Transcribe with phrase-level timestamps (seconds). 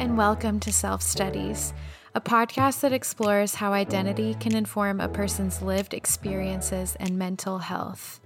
[0.00, 1.74] and welcome to Self Studies,
[2.14, 8.18] a podcast that explores how identity can inform a person's lived experiences and mental health.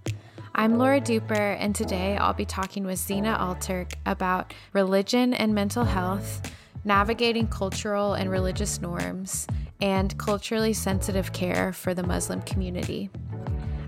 [0.55, 5.83] I'm Laura Duper, and today I'll be talking with Zeina Alturk about religion and mental
[5.83, 6.48] health,
[6.84, 9.48] navigating cultural and religious norms,
[9.80, 13.11] and culturally sensitive care for the Muslim community.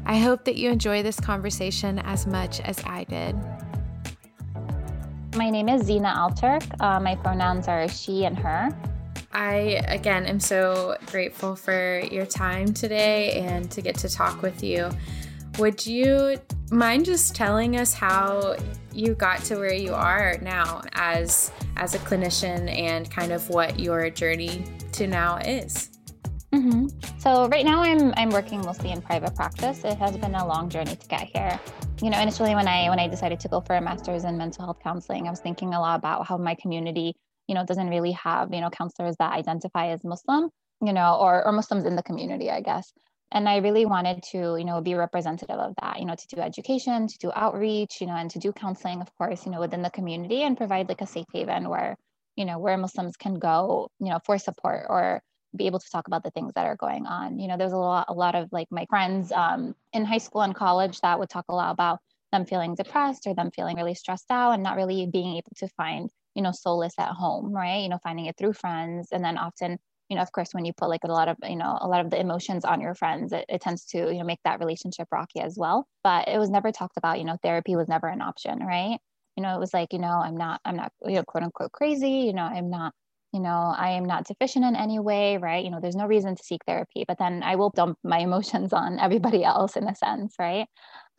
[0.06, 3.37] I hope that you enjoy this conversation as much as I did.
[5.36, 6.64] My name is Zeina Alturk.
[6.80, 8.70] Uh, my pronouns are she and her.
[9.32, 14.62] I, again, am so grateful for your time today and to get to talk with
[14.62, 14.91] you.
[15.58, 16.38] Would you
[16.70, 18.56] mind just telling us how
[18.94, 23.78] you got to where you are now as as a clinician and kind of what
[23.78, 25.95] your journey to now is?
[26.52, 26.88] Mm-hmm.
[27.18, 29.84] So right now I'm I'm working mostly in private practice.
[29.84, 31.59] It has been a long journey to get here.
[32.00, 34.64] You know, initially when I when I decided to go for a master's in mental
[34.64, 37.14] health counseling, I was thinking a lot about how my community,
[37.48, 40.50] you know, doesn't really have, you know, counselors that identify as Muslim,
[40.83, 42.92] you know, or or Muslims in the community, I guess.
[43.33, 46.41] And I really wanted to, you know, be representative of that, you know, to do
[46.41, 49.83] education, to do outreach, you know, and to do counseling, of course, you know, within
[49.83, 51.97] the community and provide like a safe haven where,
[52.36, 55.20] you know, where Muslims can go, you know, for support or
[55.56, 57.38] be able to talk about the things that are going on.
[57.38, 60.42] You know, there's a lot, a lot of like my friends um, in high school
[60.42, 62.00] and college that would talk a lot about
[62.32, 65.68] them feeling depressed or them feeling really stressed out and not really being able to
[65.77, 67.82] find, you know, solace at home, right?
[67.82, 69.08] You know, finding it through friends.
[69.12, 71.56] And then often, you know, of course, when you put like a lot of, you
[71.56, 74.24] know, a lot of the emotions on your friends, it, it tends to, you know,
[74.24, 75.86] make that relationship rocky as well.
[76.04, 78.98] But it was never talked about, you know, therapy was never an option, right?
[79.36, 81.72] You know, it was like, you know, I'm not, I'm not, you know, quote unquote
[81.72, 82.94] crazy, you know, I'm not
[83.37, 85.62] you know, I am not deficient in any way, right?
[85.62, 88.73] You know, there's no reason to seek therapy, but then I will dump my emotions
[88.73, 90.67] on everybody else in a sense, right?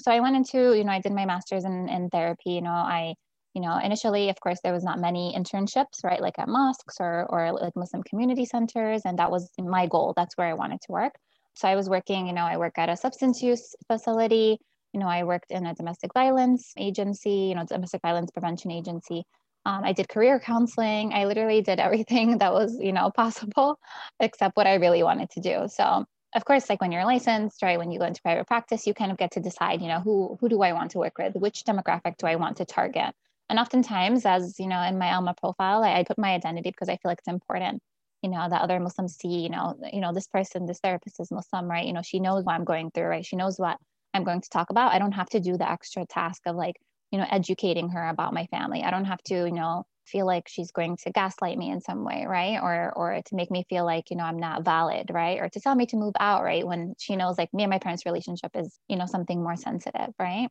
[0.02, 2.72] So I went into, you know, I did my master's in, in therapy, you know,
[2.72, 3.14] I,
[3.54, 6.20] you know, initially, of course, there was not many internships, right?
[6.20, 9.04] Like at mosques or, or like Muslim community centers.
[9.06, 10.14] And that was my goal.
[10.17, 11.14] That's where I wanted to work.
[11.54, 14.58] So I was working, you know, I work at a substance use facility.
[14.92, 19.23] You know, I worked in a domestic violence agency, you know, domestic violence prevention agency.
[19.67, 21.11] Um, I did career counseling.
[21.14, 23.80] I literally did everything that was, you know, possible
[24.20, 25.67] except what I really wanted to do.
[25.67, 26.05] So
[26.36, 29.11] of course, like when you're licensed, right, when you go into private practice, you kind
[29.11, 31.36] of get to decide, you know, who who do I want to work with?
[31.36, 33.14] Which demographic do I want to target?
[33.50, 36.89] And oftentimes, as you know, in my Alma profile, I, I put my identity because
[36.89, 37.82] I feel like it's important,
[38.22, 41.32] you know, that other Muslims see, you know, you know, this person, this therapist is
[41.32, 41.86] Muslim, right?
[41.86, 43.26] You know, she knows what I'm going through, right?
[43.26, 43.77] She knows what
[44.14, 44.94] I'm going to talk about.
[44.94, 46.76] I don't have to do the extra task of like,
[47.12, 48.84] you know educating her about my family.
[48.84, 52.04] I don't have to you know feel like she's going to gaslight me in some
[52.06, 52.60] way right?
[52.62, 55.40] Or or to make me feel like you know i'm not valid right?
[55.40, 56.66] Or to tell me to move out right?
[56.66, 60.14] When she knows like me and my parents relationship is you know something more sensitive
[60.20, 60.50] right?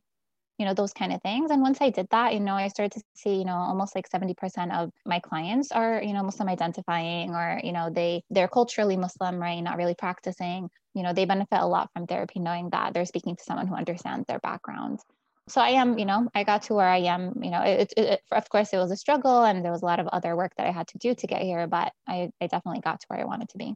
[0.59, 1.51] You know those kind of things.
[1.51, 4.09] And once i did that you know i started to see you know almost like
[4.09, 8.97] 70% of my clients are you know muslim identifying or you know they they're culturally
[8.97, 9.61] muslim right?
[9.61, 10.69] Not really practicing.
[10.95, 13.75] You know they benefit a lot from therapy knowing that they're speaking to someone who
[13.75, 14.99] understands their background
[15.47, 17.41] so I am, you know, I got to where I am.
[17.41, 19.85] You know, it, it, it, of course it was a struggle, and there was a
[19.85, 22.47] lot of other work that I had to do to get here, but I, I
[22.47, 23.73] definitely got to where I wanted to be.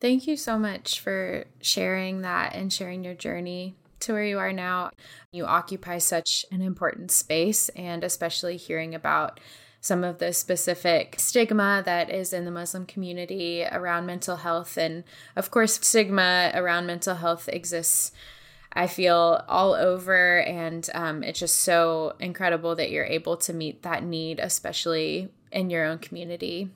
[0.00, 4.52] Thank you so much for sharing that and sharing your journey to where you are
[4.52, 4.90] now.
[5.32, 9.40] You occupy such an important space, and especially hearing about
[9.80, 14.76] some of the specific stigma that is in the Muslim community around mental health.
[14.76, 15.04] And
[15.36, 18.10] of course, stigma around mental health exists
[18.76, 20.40] I feel all over.
[20.42, 25.70] And um, it's just so incredible that you're able to meet that need, especially in
[25.70, 26.68] your own community.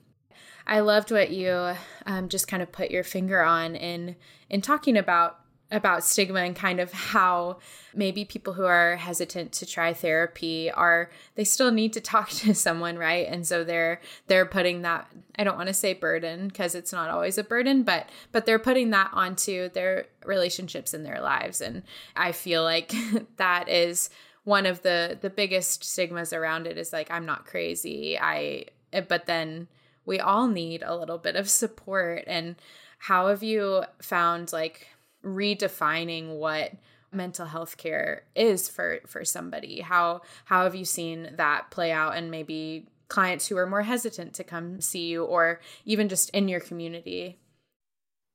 [0.65, 1.75] I loved what you
[2.05, 4.15] um, just kind of put your finger on in
[4.49, 5.40] in talking about
[5.71, 7.57] about stigma and kind of how
[7.93, 12.53] maybe people who are hesitant to try therapy are they still need to talk to
[12.53, 13.27] someone right?
[13.27, 17.09] And so they're they're putting that i don't want to say burden because it's not
[17.09, 21.61] always a burden but but they're putting that onto their relationships in their lives.
[21.61, 21.83] And
[22.15, 22.93] i feel like
[23.37, 24.09] that is
[24.43, 28.17] one of the the biggest stigmas around it is like i'm not crazy.
[28.19, 28.65] I
[29.07, 29.67] but then
[30.05, 32.23] we all need a little bit of support.
[32.27, 32.55] And
[32.99, 34.87] how have you found like
[35.23, 36.73] redefining what
[37.11, 39.81] mental health care is for for somebody?
[39.81, 42.15] How how have you seen that play out?
[42.15, 46.47] And maybe clients who are more hesitant to come see you or even just in
[46.47, 47.37] your community?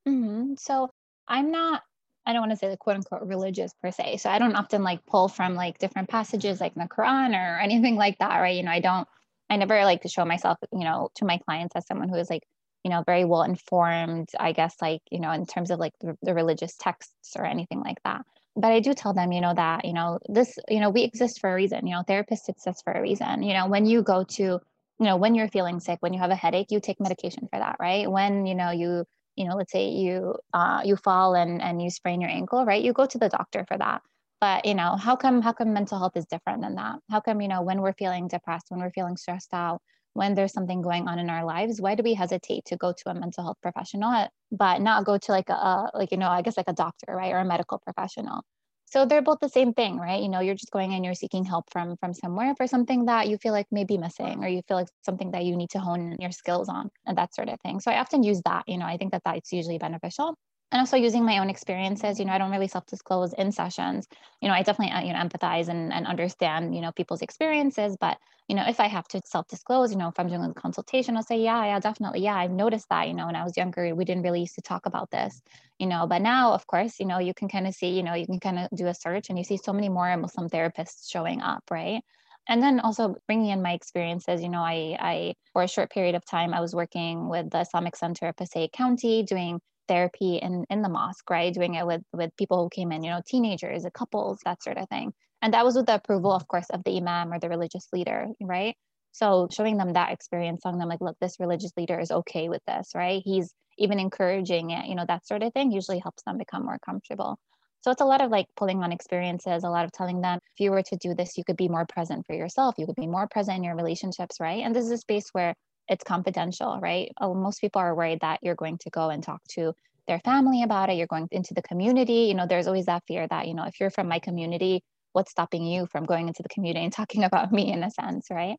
[0.07, 0.53] Mm-hmm.
[0.57, 0.89] so
[1.27, 1.81] i'm not
[2.25, 4.17] i don't want to say the quote unquote religious per se.
[4.17, 7.59] So i don't often like pull from like different passages like in the quran or
[7.67, 8.55] anything like that right?
[8.55, 9.07] You know i don't
[9.49, 12.29] i never like to show myself you know to my clients as someone who is
[12.29, 12.43] like
[12.83, 16.33] you know very well informed i guess like you know in terms of like the,
[16.33, 18.25] religious texts or anything like that
[18.55, 21.39] but i do tell them you know that you know this you know we exist
[21.39, 24.23] for a reason you know therapists exist for a reason you know when you go
[24.23, 27.47] to you know when you're feeling sick when you have a headache you take medication
[27.51, 31.35] for that right when you know you you know let's say you uh, you fall
[31.35, 34.01] and and you sprain your ankle right you go to the doctor for that
[34.41, 37.41] but you know how come how come mental health is different than that how come
[37.41, 39.81] you know when we're feeling depressed when we're feeling stressed out
[40.17, 43.09] when there's something going on in our lives why do we hesitate to go to
[43.11, 46.41] a mental health professional uh, but not go to like a like you know i
[46.41, 48.41] guess like a doctor right or a medical professional?
[48.89, 50.21] So they're both the same thing right?
[50.23, 53.27] You know you're just going and you're seeking help from from somewhere for something that
[53.29, 55.79] you feel like may be missing or you feel like something that you need to
[55.79, 57.79] hone your skills on and that sort of thing.
[57.81, 60.35] So i often use that you know i think that that's usually beneficial
[60.71, 64.07] and also using my own experiences you know i don't really self-disclose in sessions.
[64.41, 67.97] You know i definitely uh, you know empathize and, and understand you know people's experiences.
[67.99, 68.17] But
[68.47, 71.23] you know if i have to self-disclose you know if i'm doing a consultation i'll
[71.23, 72.21] say yeah yeah definitely.
[72.21, 74.61] Yeah i've noticed that you know when i was younger we didn't really used to
[74.61, 75.41] talk about this
[75.79, 76.07] you know.
[76.07, 78.39] But now of course you know you can kind of see you know you can
[78.39, 81.63] kind of do a search and you see so many more muslim therapists showing up
[81.71, 82.01] right?
[82.49, 86.15] And then also bringing in my experiences you know i i for a short period
[86.15, 90.65] of time i was working with the islamic center of passaic county doing therapy in
[90.69, 91.53] in the mosque right?
[91.53, 94.89] Doing it with with people who came in you know teenagers couples that sort of
[94.89, 95.13] thing.
[95.41, 98.27] And that was with the approval of course of the imam or the religious leader
[98.41, 98.75] right?
[99.11, 102.61] So showing them that experience telling them like look this religious leader is okay with
[102.67, 103.21] this right?
[103.23, 106.79] He's even encouraging it you know that sort of thing usually helps them become more
[106.79, 107.37] comfortable.
[107.81, 110.59] So it's a lot of like pulling on experiences a lot of telling them if
[110.59, 112.75] you were to do this you could be more present for yourself.
[112.77, 114.63] You could be more present in your relationships right?
[114.63, 115.55] And this is a space where
[115.87, 117.11] it's confidential, right?
[117.19, 119.73] Oh, most people are worried that you're going to go and talk to
[120.07, 120.97] their family about it.
[120.97, 122.25] You're going into the community.
[122.29, 125.31] You know, there's always that fear that, you know, if you're from my community, what's
[125.31, 128.57] stopping you from going into the community and talking about me in a sense, right?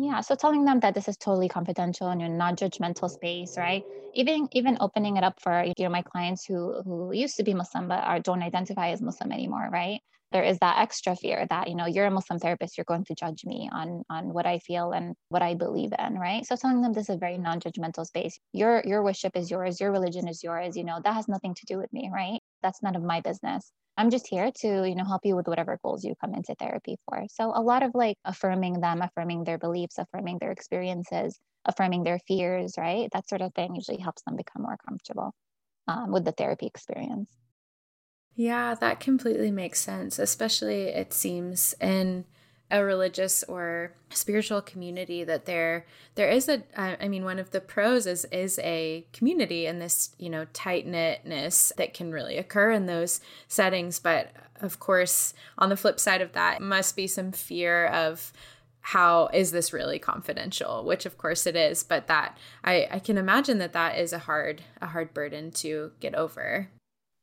[0.00, 3.84] Yeah, so telling them that this is totally confidential and you're non-judgmental space, right?
[4.14, 7.54] Even even opening it up for you know my clients who who used to be
[7.54, 10.00] Muslim but are don't identify as Muslim anymore, right?
[10.32, 13.14] there is that extra fear that you know you're a muslim therapist you're going to
[13.14, 16.80] judge me on on what i feel and what i believe in right so telling
[16.82, 20.42] them this is a very non-judgmental space your your worship is yours your religion is
[20.42, 23.20] yours you know that has nothing to do with me right that's none of my
[23.20, 26.54] business i'm just here to you know help you with whatever goals you come into
[26.54, 27.26] therapy for.
[27.28, 32.18] So a lot of like affirming them affirming their beliefs affirming their experiences affirming their
[32.26, 33.08] fears right?
[33.12, 35.34] That sort of thing usually helps them become more comfortable
[35.88, 37.30] um, with the therapy experience.
[38.34, 42.24] Yeah, that completely makes sense, especially it seems in
[42.70, 47.60] a religious or spiritual community that there there is a I mean one of the
[47.60, 52.70] pros is is a community and this you know tight knitness that can really occur
[52.70, 53.98] in those settings.
[53.98, 58.32] But of course on the flip side of that must be some fear of
[58.82, 61.82] how is this really confidential which of course it is.
[61.82, 65.92] But that I I can imagine that that is a hard a hard burden to
[66.00, 66.68] get over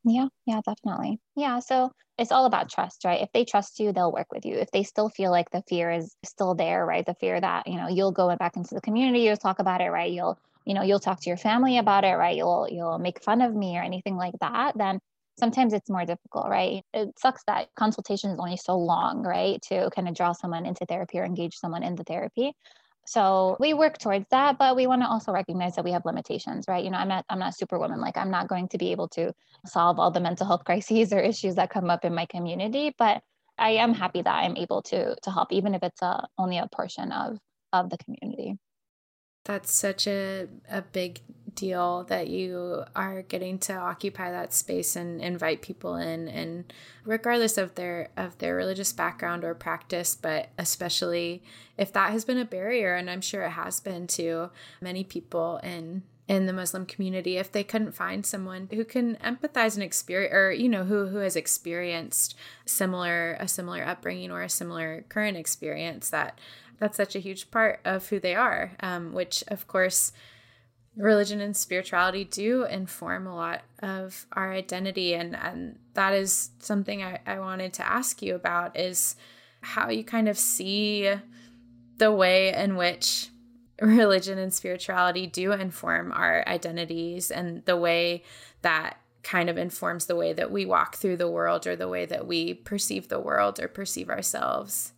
[0.04, 1.20] yeah, yeah, definitely.
[1.36, 1.60] Yeah.
[1.60, 3.22] So it's all about trust, right?
[3.22, 4.56] If they trust you, they'll work with you.
[4.56, 7.06] If they still feel like the fear is still there, right?
[7.06, 9.90] The fear that, you know, you'll go back into the community, you'll talk about it,
[9.90, 10.12] right?
[10.12, 12.36] You'll, you know, you'll talk to your family about it, right?
[12.36, 15.00] You'll, you'll make fun of me or anything like that, then
[15.40, 16.84] sometimes it's more difficult, right?
[16.94, 19.62] It sucks that consultation is only so long, right?
[19.70, 22.54] To kind of draw someone into therapy or engage someone in the therapy.
[23.08, 26.66] So we work towards that, but we want to also recognize that we have limitations,
[26.68, 26.84] right?
[26.84, 28.02] You know, I'm not I'm not superwoman.
[28.02, 29.34] Like I'm not going to be able to
[29.66, 33.22] solve all the mental health crises or issues that come up in my community, but
[33.58, 36.68] I am happy that I'm able to to help, even if it's a only a
[36.68, 37.38] portion of
[37.72, 38.58] of the community.
[39.48, 41.22] That's such a a big
[41.56, 46.28] deal that you are getting to occupy that space and invite people in.
[46.28, 46.72] And
[47.06, 51.42] regardless of their of their religious background or practice but especially
[51.78, 54.50] if that has been a barrier and I'm sure it has been to
[54.82, 59.76] many people in in the Muslim community if they couldn't find someone who can empathize
[59.76, 62.36] and experience or you know who who has experienced
[62.66, 66.38] similar a similar upbringing or a similar current experience that
[66.80, 70.12] that's such a huge part of who they are um, which of course
[70.98, 75.14] religion and spirituality do inform a lot of our identity.
[75.14, 79.16] And and that is something I, I wanted to ask you about is
[79.62, 81.14] how you kind of see
[81.98, 83.30] the way in which
[83.82, 88.24] religion and spirituality do inform our identities and the way
[88.64, 92.06] that kind of informs the way that we walk through the world or the way
[92.06, 94.94] that we perceive the world or perceive ourselves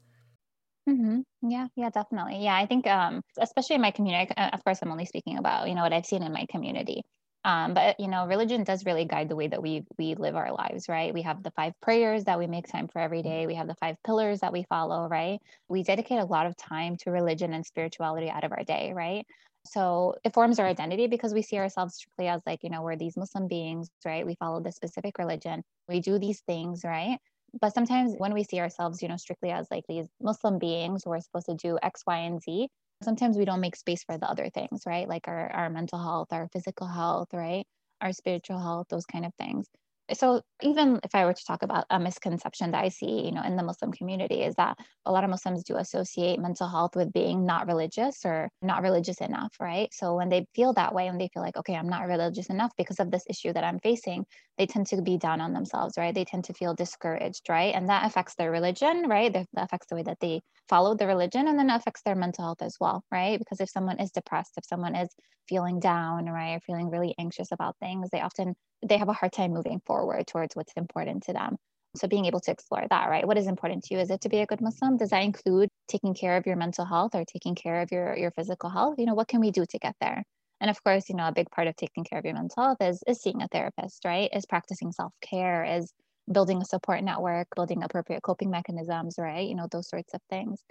[0.90, 1.50] Mm-hmm.
[1.50, 2.44] Yeah, yeah, definitely.
[2.44, 5.76] Yeah, I think, um, especially in my community, of course, I'm only speaking about, you
[5.76, 7.04] know, what I've seen in my community.
[7.46, 10.52] Um, but you know, religion does really guide the way that we we live our
[10.52, 11.14] lives, right?
[11.14, 13.48] We have the five prayers that we make time for every day.
[13.48, 15.40] We have the five pillars that we follow, right?
[15.70, 19.26] We dedicate a lot of time to religion and spirituality out of our day, right?
[19.66, 22.98] So it forms our identity because we see ourselves strictly as like, you know, we're
[22.98, 24.26] these Muslim beings, right?
[24.26, 25.64] We follow this specific religion.
[25.88, 27.20] We do these things, right?
[27.60, 31.12] But sometimes when we see ourselves you know strictly as like these muslim beings who
[31.12, 32.68] are supposed to do x y and z
[33.04, 35.08] sometimes we don't make space for the other things, right?
[35.08, 37.66] Like our, our mental health, our physical health, right?
[38.02, 39.68] Our spiritual health, those kind of things
[40.14, 43.44] so even if I were to talk about a misconception that I see, you know,
[43.44, 47.14] in the Muslim community is that a lot of Muslims do associate mental health with
[47.14, 49.94] being not religious or not religious enough, right?
[49.94, 52.72] So when they feel that way, when they feel like, okay, I'm not religious enough
[52.78, 54.26] because of this issue that I'm facing,
[54.58, 56.14] they tend to be down on themselves, right?
[56.14, 57.74] They tend to feel discouraged, right?
[57.74, 59.32] And that affects their religion, right?
[59.32, 62.62] That affects the way that they follow the religion and then affects their mental health
[62.62, 63.40] as well, right?
[63.40, 65.10] Because if someone is depressed, if someone is
[65.48, 68.56] feeling down, right, or feeling really anxious about things, they often
[68.88, 71.58] they have a hard time moving forward towards what's important to them.
[71.96, 73.26] So being able to explore that, right?
[73.26, 74.00] What is important to you?
[74.00, 74.98] Is it to be a good Muslim?
[74.98, 78.32] Does that include taking care of your mental health or taking care of your your
[78.32, 78.96] physical health?
[79.00, 80.24] You know, what can we do to get there?
[80.62, 82.78] And of course, you know, a big part of taking care of your mental health
[82.82, 84.30] is is seeing a therapist, right?
[84.34, 85.92] Is practicing self-care, is
[86.32, 89.48] building a support network, building appropriate coping mechanisms, right?
[89.48, 90.62] You know, those sorts of things.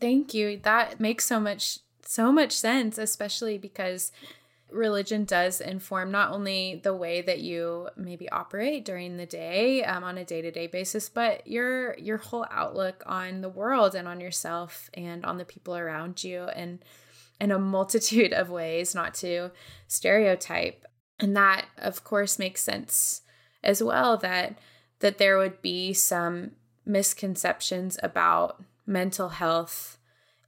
[0.00, 0.58] Thank you.
[0.62, 4.12] That makes so much so much sense, especially because
[4.70, 10.04] religion does inform not only the way that you maybe operate during the day um,
[10.04, 14.90] on a day-to-day basis but your your whole outlook on the world and on yourself
[14.94, 16.80] and on the people around you and
[17.40, 19.50] in a multitude of ways not to
[19.86, 20.84] stereotype.
[21.20, 23.22] And that of course makes sense
[23.62, 24.58] as well that
[25.00, 26.52] that there would be some
[26.84, 29.98] misconceptions about mental health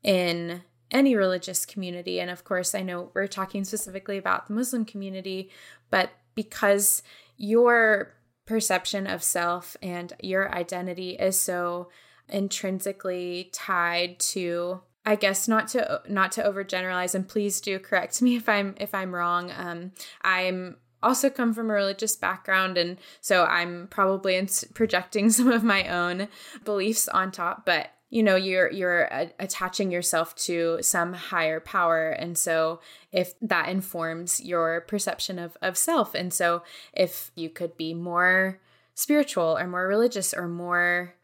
[0.02, 2.20] in any religious community.
[2.20, 5.50] And of course, I know we're talking specifically about the Muslim community,
[5.90, 7.02] but because
[7.36, 8.14] your
[8.46, 11.88] perception of self and your identity is so
[12.28, 18.36] intrinsically tied to I guess not to not to overgeneralize and please do correct me
[18.36, 19.50] if I'm if I'm wrong.
[19.56, 19.92] Um,
[20.22, 25.88] I'm also come from a religious background and so I'm probably projecting some of my
[25.88, 26.28] own
[26.64, 32.10] beliefs on top, but you know you're you're uh, attaching yourself to some higher power.
[32.10, 32.80] And so
[33.12, 36.14] if that informs your perception of of self.
[36.14, 36.62] And so
[36.92, 38.60] if you could be more
[38.94, 41.14] spiritual or more religious or more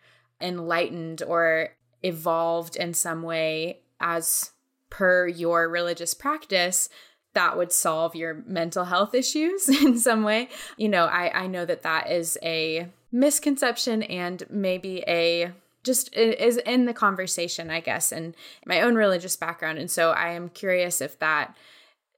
[0.41, 1.71] enlightened or
[2.03, 4.53] evolved in some way as
[4.89, 6.89] per your religious practice
[7.33, 10.49] that would solve your mental health issues in some way.
[10.77, 15.53] You know i i know that that is a misconception and maybe a
[15.87, 18.35] just is in the conversation, I guess, and
[18.67, 19.79] my own religious background.
[19.79, 21.57] And so I am curious if that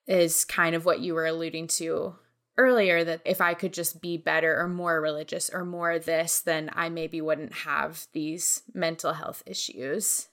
[0.09, 2.17] is kind of what you were alluding to
[2.57, 6.71] earlier that if I could just be better or more religious or more this, then
[6.73, 10.29] I maybe wouldn't have these mental health issues.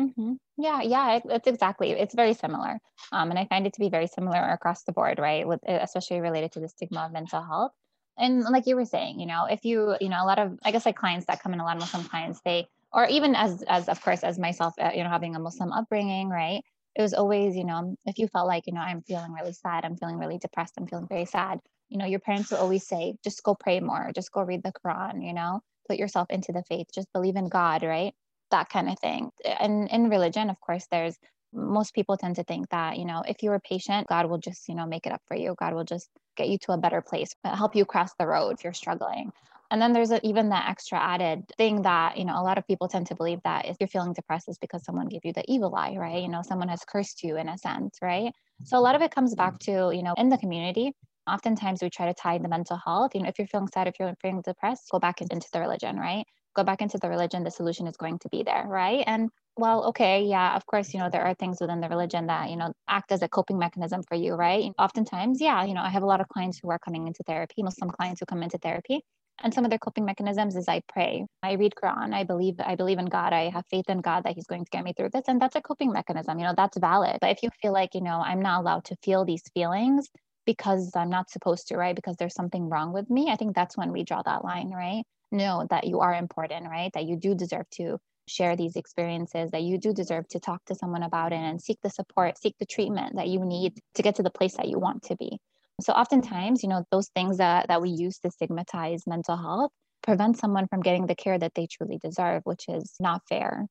[0.00, 0.34] Mm-hmm.
[0.56, 1.90] Yeah, yeah, it's exactly.
[1.90, 2.78] It's very similar,
[3.12, 5.46] um, and I find it to be very similar across the board, right?
[5.46, 7.72] With especially related to the stigma of mental health.
[8.16, 10.72] And like you were saying, you know, if you, you know, a lot of, I
[10.72, 13.62] guess, like clients that come in, a lot of Muslim clients, they or even as
[13.68, 16.62] as of course as myself uh, you know having a muslim upbringing right?
[16.96, 19.84] It was always you know if you felt like you know i'm feeling really sad
[19.84, 23.14] i'm feeling really depressed i'm feeling very sad you know your parents would always say
[23.22, 25.60] just go pray more just go read the quran you know?
[25.88, 28.14] Put yourself into the faith just believe in god right?
[28.50, 29.30] That kind of thing.
[29.44, 31.16] And in religion of course there's
[31.52, 34.74] most people tend to think that you know if you're patient god will just you
[34.74, 35.54] know make it up for you.
[35.58, 38.64] God will just get you to a better place help you cross the road if
[38.64, 39.30] you're struggling
[39.70, 42.66] and then there's a, even that extra added thing that, you know, a lot of
[42.66, 45.44] people tend to believe that if you're feeling depressed is because someone gave you the
[45.46, 46.22] evil eye, right?
[46.22, 48.32] You know, someone has cursed you in a sense, right?
[48.64, 49.88] So a lot of it comes back mm-hmm.
[49.90, 50.92] to, you know, in the community,
[51.28, 53.14] oftentimes we try to tie the mental health.
[53.14, 55.96] You know, if you're feeling sad, if you're feeling depressed, go back into the religion,
[55.98, 56.24] right?
[56.56, 59.04] Go back into the religion, the solution is going to be there, right?
[59.06, 62.48] And well, okay, yeah, of course, you know, there are things within the religion that,
[62.48, 64.72] you know, act as a coping mechanism for you, right?
[64.78, 67.62] Oftentimes, yeah, you know, I have a lot of clients who are coming into therapy,
[67.62, 69.02] Muslim clients who come into therapy,
[69.42, 72.74] and some of their coping mechanisms is I pray, I read Quran, I believe I
[72.74, 75.10] believe in God, I have faith in God that He's going to get me through
[75.12, 76.38] this, and that's a coping mechanism.
[76.38, 77.18] You know, that's valid.
[77.20, 80.08] But if you feel like you know I'm not allowed to feel these feelings
[80.46, 81.94] because I'm not supposed to, right?
[81.94, 85.04] Because there's something wrong with me, I think that's when we draw that line, right?
[85.30, 86.90] Know that you are important, right?
[86.94, 90.74] That you do deserve to share these experiences that you do deserve to talk to
[90.74, 94.16] someone about it and seek the support seek the treatment that you need to get
[94.16, 95.38] to the place that you want to be
[95.80, 99.70] so oftentimes, you know, those things that, that we use to stigmatize mental health
[100.02, 103.66] prevent someone from getting the care that they truly deserve, which is not fair.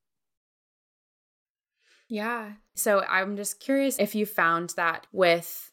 [2.08, 2.52] Yeah.
[2.74, 5.70] So I'm just curious if you found that with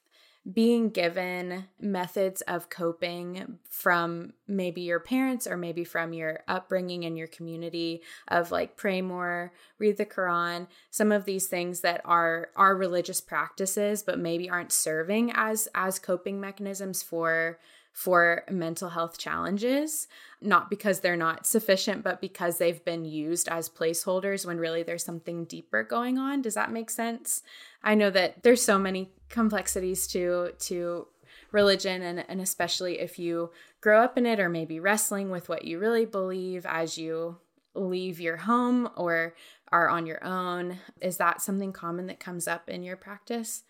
[0.52, 7.18] being given methods of coping from maybe your parents or maybe from your upbringing in
[7.18, 12.50] your community of like pray more, read the Quran, some of these things that are
[12.56, 17.58] are religious practices but maybe aren't serving as as coping mechanisms for
[17.96, 20.10] for mental health challenges,
[20.42, 25.06] not because they're not sufficient, but because they've been used as placeholders when really there's
[25.06, 26.42] something deeper going on.
[26.42, 27.42] Does that make sense?
[27.86, 31.08] I know that there's so many complexities to to
[31.52, 33.52] religion and, and especially if you
[33.82, 37.40] grow up in it or maybe wrestling with what you really believe as you
[37.76, 39.36] leave your home or
[39.72, 40.80] are on your own.
[41.02, 43.64] Is that something common that comes up in your practice?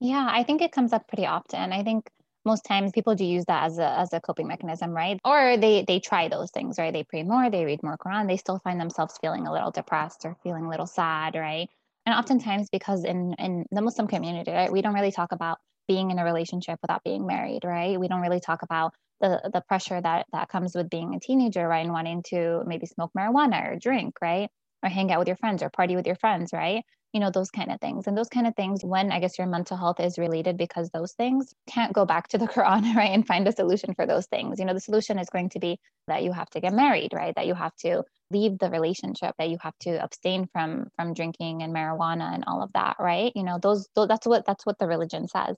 [0.00, 1.72] Yeah, I think it comes up pretty often.
[1.72, 2.10] I think
[2.44, 5.18] most times people do use that as a as a coping mechanism, right?
[5.24, 6.92] Or they they try those things, right?
[6.92, 10.24] They pray more, they read more Quran, they still find themselves feeling a little depressed
[10.24, 11.68] or feeling a little sad, right?
[12.06, 12.20] And mm-hmm.
[12.20, 16.18] oftentimes because in in the Muslim community, right, we don't really talk about being in
[16.18, 17.98] a relationship without being married, right?
[17.98, 21.66] We don't really talk about the the pressure that that comes with being a teenager,
[21.66, 21.84] right?
[21.84, 24.50] And wanting to maybe smoke marijuana or drink, right?
[24.82, 26.84] Or hang out with your friends or party with your friends, right?
[27.12, 28.06] You know those kind of things.
[28.06, 31.12] And those kind of things when i guess your mental health is related because those
[31.12, 34.58] things can't go back to the quran right and find a solution for those things.
[34.58, 35.78] You know the solution is going to be
[36.08, 39.50] that you have to get married right that you have to leave the relationship that
[39.50, 43.32] you have to abstain from from drinking and marijuana and all of that right?
[43.34, 45.56] You know those, that's what that's what the religion says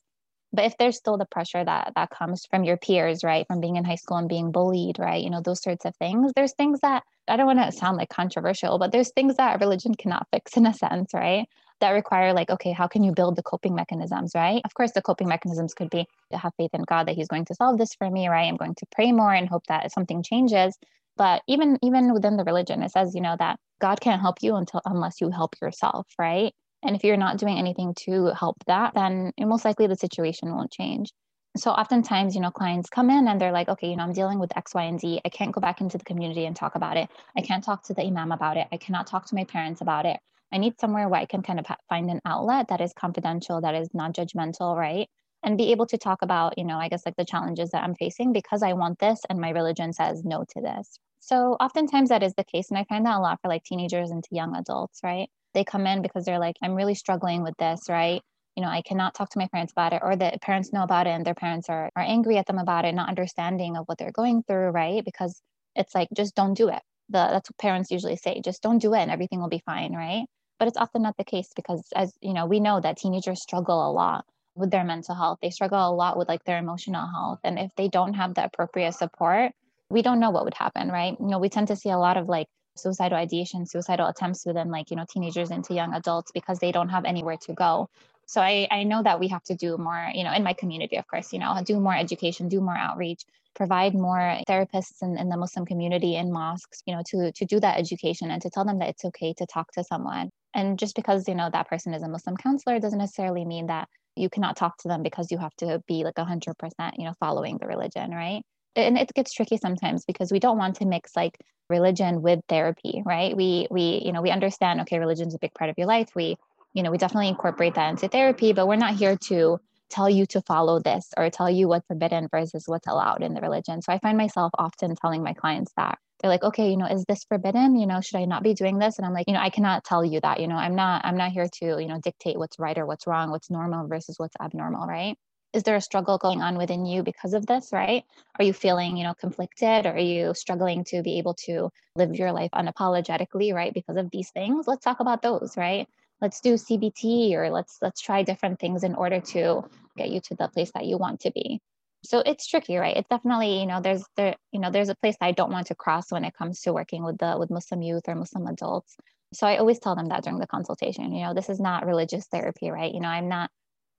[0.55, 3.77] but if there's still the pressure that that comes from your peers right from being
[3.77, 6.81] in high school and being bullied right you know those sorts of things there's things
[6.81, 10.57] that i don't want to sound like controversial but there's things that religion cannot fix
[10.57, 11.49] in a sense right
[11.81, 14.63] that require like okay how can you build the coping mechanisms right?
[14.65, 17.45] Of course the coping mechanisms could be to have faith in god that he's going
[17.47, 20.23] to solve this for me right i'm going to pray more and hope that something
[20.23, 20.79] changes
[21.17, 24.55] but even even within the religion it says you know that god can't help you
[24.55, 26.55] until unless you help yourself right
[26.85, 30.71] and if you're not doing anything to help that, then most likely the situation won't
[30.71, 31.13] change.
[31.57, 34.41] So oftentimes, you know, clients come in and they're like, okay, you know, I'm dealing
[34.41, 35.21] with X, Y, and Z.
[35.25, 37.09] I can't go back into the community and talk about it.
[37.37, 38.67] I can't talk to the imam about it.
[38.73, 40.19] I cannot talk to my parents about it.
[40.53, 43.75] I need somewhere where I can kind of find an outlet that is confidential, that
[43.75, 45.09] is non judgmental, right?
[45.45, 47.95] And be able to talk about, you know, I guess like the challenges that I'm
[47.95, 50.99] facing because I want this and my religion says no to this.
[51.21, 52.71] So oftentimes that is the case.
[52.71, 55.29] And I find that a lot for like teenagers and to young adults, right?
[55.55, 58.21] They come in because they're like, I'm really struggling with this, right?
[58.57, 61.07] You know, I cannot talk to my parents about it, or the parents know about
[61.07, 63.99] it and their parents are, are angry at them about it, not understanding of what
[63.99, 65.05] they're going through, right?
[65.05, 65.41] Because
[65.75, 66.83] it's like, just don't do it.
[67.09, 69.95] The, that's what parents usually say, just don't do it and everything will be fine,
[69.95, 70.25] right?
[70.59, 73.91] But it's often not the case because, as you know, we know that teenagers struggle
[73.91, 74.25] a lot
[74.55, 75.39] with their mental health.
[75.43, 77.41] They struggle a lot with like their emotional health.
[77.45, 79.53] And if they don't have the appropriate support,
[79.91, 81.17] we don't know what would happen, right?
[81.19, 84.71] You know, we tend to see a lot of like suicidal ideation, suicidal attempts within
[84.71, 87.89] like, you know, teenagers into young adults because they don't have anywhere to go.
[88.27, 90.97] So I, I know that we have to do more, you know, in my community,
[90.97, 93.23] of course, you know, do more education, do more outreach,
[93.55, 97.61] provide more therapists in, in the Muslim community in mosques, you know, to, to do
[97.61, 100.31] that education and to tell them that it's okay to talk to someone.
[100.55, 103.89] And just because, you know, that person is a Muslim counselor doesn't necessarily mean that
[104.17, 106.55] you cannot talk to them because you have to be like 100%,
[106.97, 108.43] you know, following the religion, right?
[108.77, 113.03] And it gets tricky sometimes because we don't want to mix like religion with therapy
[113.05, 113.37] right?
[113.37, 116.11] We we you know we understand okay religion is a big part of your life.
[116.15, 116.37] We
[116.73, 119.59] you know we definitely incorporate that into therapy but we're not here to
[119.91, 123.41] tell you to follow this or tell you what's forbidden versus what's allowed in the
[123.41, 123.81] religion.
[123.83, 125.99] So i find myself often telling my clients that.
[126.21, 127.77] They're like okay you know is this forbidden?
[127.77, 128.99] You know should i not be doing this?
[128.99, 130.41] And i'm like you know i cannot tell you that.
[130.41, 133.07] You know i'm not i'm not here to you know dictate what's right or what's
[133.07, 135.17] wrong what's normal versus what's abnormal right
[135.55, 138.05] is there a struggle going on within you because of this right?
[138.39, 139.87] Are you feeling you know conflicted?
[139.87, 144.11] Or are you struggling to be able to live your life unapologetically right because of
[144.11, 144.67] these things?
[144.67, 145.89] Let's talk about those right?
[146.21, 149.63] Let's do cbt or let's let's try different things in order to
[149.97, 151.61] get you to the place that you want to be.
[152.05, 152.97] So it's tricky right?
[152.97, 155.75] It's definitely you know there's there you know there's a place i don't want to
[155.77, 158.97] cross when it comes to working with the with muslim youth or muslim adults.
[159.33, 162.27] So i always tell them that during the consultation you know this is not religious
[162.27, 162.93] therapy right?
[162.93, 163.51] You know i'm not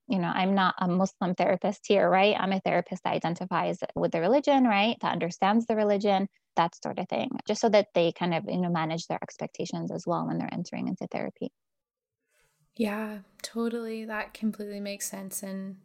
[0.08, 2.36] you know, I'm not a Muslim therapist here, right?
[2.38, 4.98] I'm a therapist that identifies with the religion, right?
[5.02, 8.62] That understands the religion, that sort of thing, just so that they kind of, you
[8.62, 11.52] know, manage their expectations as well when they're entering into therapy.
[12.76, 14.06] Yeah, totally.
[14.06, 15.78] That completely makes sense and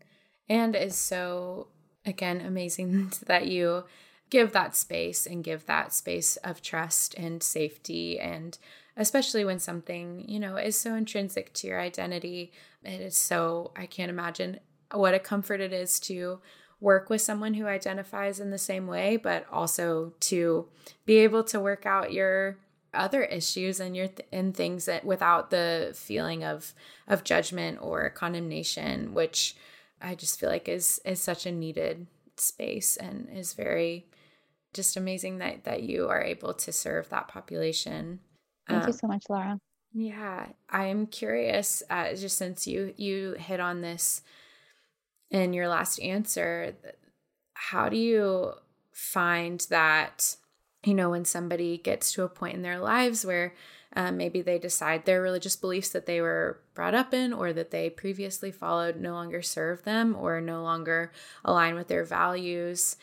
[0.48, 1.68] and is so
[2.04, 3.84] again amazing that you
[4.30, 8.58] give that space and give that space of trust and safety and
[9.00, 12.52] especially when something, you know, is so intrinsic to your identity.
[12.84, 14.60] It is so, I can't imagine
[14.92, 16.40] what a comfort it is to
[16.80, 20.68] work with someone who identifies in the same way, but also to
[21.06, 22.58] be able to work out your
[22.92, 26.74] other issues and your th- and things that without the feeling of
[27.06, 29.56] of judgment or condemnation, which
[30.02, 34.08] I just feel like is is such a needed space and is very
[34.74, 38.20] just amazing that that you are able to serve that population
[38.70, 39.60] Thank you um, so much, Laura.
[39.92, 41.82] Yeah, I'm curious.
[41.90, 44.22] Uh, just since you you hit on this
[45.30, 46.74] in your last answer,
[47.54, 48.52] how do you
[48.92, 50.36] find that,
[50.84, 53.54] you know, when somebody gets to a point in their lives where
[53.96, 57.72] um, maybe they decide their religious beliefs that they were brought up in or that
[57.72, 61.10] they previously followed no longer serve them or no longer
[61.44, 62.96] align with their values.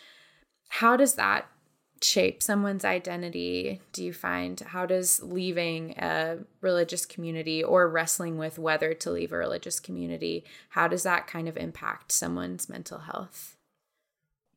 [0.70, 1.48] How does that
[2.02, 3.82] shape someone's identity?
[3.92, 9.32] Do you find how does leaving a religious community or wrestling with whether to leave
[9.32, 13.56] a religious community, how does that kind of impact someone's mental health?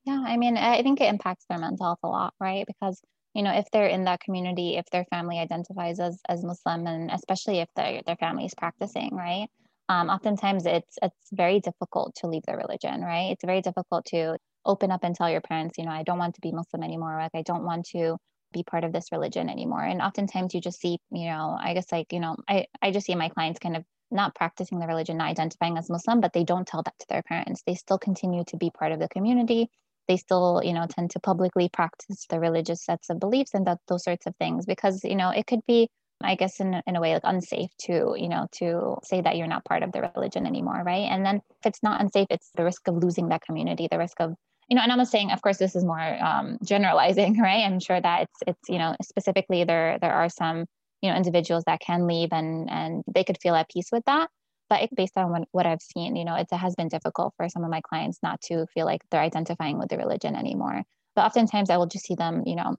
[0.05, 2.67] Yeah, I mean, I think it impacts their mental health a lot, right?
[2.67, 3.01] Because
[3.35, 7.11] you know, if they're in that community, if their family identifies as as Muslim, and
[7.11, 9.49] especially if their their family is practicing, right?
[9.89, 13.31] Um, oftentimes, it's it's very difficult to leave their religion, right?
[13.33, 16.35] It's very difficult to open up and tell your parents, you know, I don't want
[16.37, 17.17] to be Muslim anymore.
[17.17, 18.17] Like, I don't want to
[18.53, 19.83] be part of this religion anymore.
[19.83, 23.07] And oftentimes, you just see, you know, I guess like, you know, I I just
[23.07, 26.45] see my clients kind of not practicing the religion, not identifying as Muslim, but they
[26.45, 27.63] don't tell that to their parents.
[27.65, 29.71] They still continue to be part of the community
[30.11, 33.79] they still you know tend to publicly practice the religious sets of beliefs and that
[33.87, 35.89] those sorts of things because you know it could be
[36.21, 39.47] i guess in, in a way like unsafe to you know to say that you're
[39.47, 42.65] not part of the religion anymore right and then if it's not unsafe it's the
[42.65, 44.35] risk of losing that community the risk of
[44.71, 48.01] you know and i'm saying of course this is more um, generalizing right i'm sure
[48.01, 50.65] that it's it's you know specifically there there are some
[51.03, 54.31] you know individuals that can leave and and they could feel at peace with that
[54.71, 57.49] but based on what, what I've seen, you know, it's it has been difficult for
[57.49, 60.85] some of my clients not to feel like they're identifying with the religion anymore.
[61.17, 62.77] But oftentimes I will just see them, you know,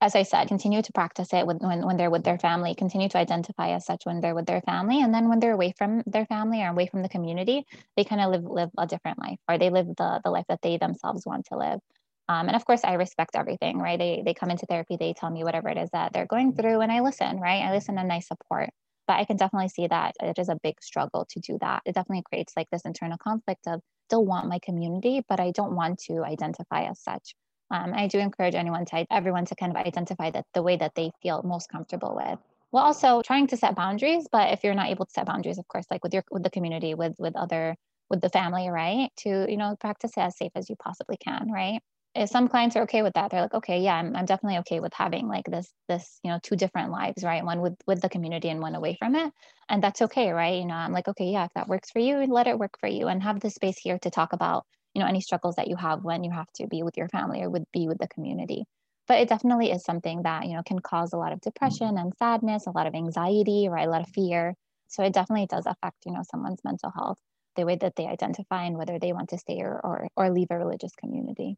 [0.00, 3.18] as I said, continue to practice it when, when they're with their family, continue to
[3.18, 5.02] identify as such when they're with their family.
[5.02, 8.20] And then when they're away from their family or away from the community, they kind
[8.20, 11.26] of live, live a different life or they live the, the life that they themselves
[11.26, 11.80] want to live.
[12.28, 13.98] Um, and of course, I respect everything, right?
[13.98, 16.80] They, they come into therapy, they tell me whatever it is that they're going through,
[16.80, 17.62] and I listen, right?
[17.62, 18.70] I listen and I support
[19.10, 21.96] but i can definitely see that it is a big struggle to do that it
[21.96, 25.98] definitely creates like this internal conflict of still want my community but i don't want
[25.98, 27.34] to identify as such
[27.70, 30.94] um, i do encourage anyone to everyone to kind of identify that the way that
[30.94, 32.38] they feel most comfortable with.
[32.72, 35.66] Well also trying to set boundaries but if you're not able to set boundaries of
[35.68, 37.76] course like with your with the community with with other
[38.08, 41.80] with the family right to you know practice as safe as you possibly can right?
[42.14, 44.80] If some clients are okay with that they're like okay yeah I'm, I'm definitely okay
[44.80, 48.08] with having like this this you know two different lives right one with with the
[48.08, 49.32] community and one away from it
[49.68, 50.58] and that's okay right?
[50.60, 52.88] You know i'm like okay yeah if that works for you let it work for
[52.88, 55.76] you and have the space here to talk about you know any struggles that you
[55.76, 58.64] have when you have to be with your family or would be with the community.
[59.06, 61.98] But it definitely is something that you know can cause a lot of depression mm-hmm.
[61.98, 63.86] and sadness a lot of anxiety right?
[63.86, 64.54] A lot of fear.
[64.88, 67.18] So it definitely does affect you know someone's mental health
[67.56, 70.48] the way that they identify and whether they want to stay or or, or leave
[70.50, 71.56] a religious community.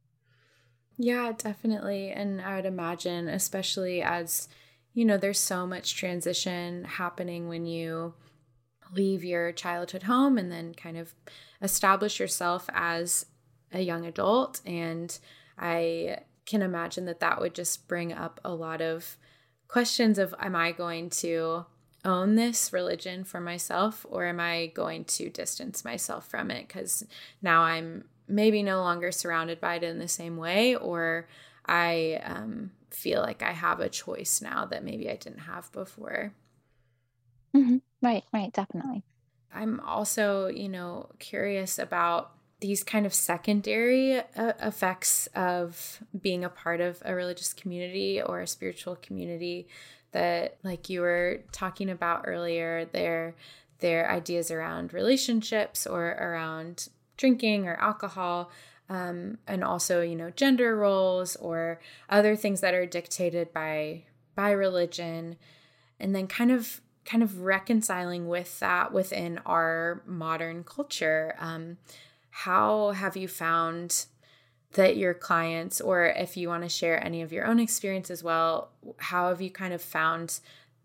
[0.99, 2.11] Yeah, definitely.
[2.11, 4.49] And I would imagine, especially as,
[4.95, 8.15] you know, there's so much transition happening when you
[8.95, 11.15] leave your childhood home and then kind of
[11.61, 13.27] establish yourself as
[13.73, 14.61] a young adult.
[14.67, 15.17] And
[15.59, 19.17] I can imagine that that would just bring up a lot of
[19.69, 21.67] questions of, am I going to
[22.05, 26.67] own this religion for myself or am I going to distance myself from it?
[26.67, 27.05] Because
[27.41, 31.29] now I'm maybe no longer surrounded by it in the same way, or
[31.67, 36.33] I um, feel like I have a choice now that maybe I didn't have before.
[37.55, 37.77] Mm-hmm.
[38.01, 39.03] Right, right, definitely.
[39.55, 46.49] I'm also, you know, curious about these kind of secondary uh, effects of being a
[46.49, 49.67] part of a religious community or a spiritual community
[50.13, 53.35] that like you were talking about earlier their
[53.81, 58.51] their ideas around relationships or around drinking or alcohol
[58.89, 64.05] um, and also you know gender roles or other things that are dictated by
[64.37, 65.37] by religion
[65.99, 71.77] and then kind of kind of reconciling with that within our modern culture um,
[72.31, 74.07] how have you found
[74.73, 78.23] that your clients or if you want to share any of your own experience as
[78.23, 80.41] well how have you kind of found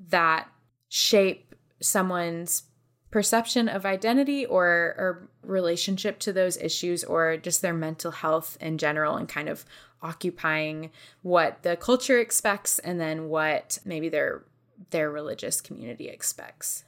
[0.09, 0.49] that
[0.89, 2.63] shape someone's
[3.11, 8.77] perception of identity or, or relationship to those issues or just their mental health in
[8.77, 9.65] general and kind of
[10.01, 14.43] occupying what the culture expects and then what maybe their
[14.91, 16.83] their religious community expects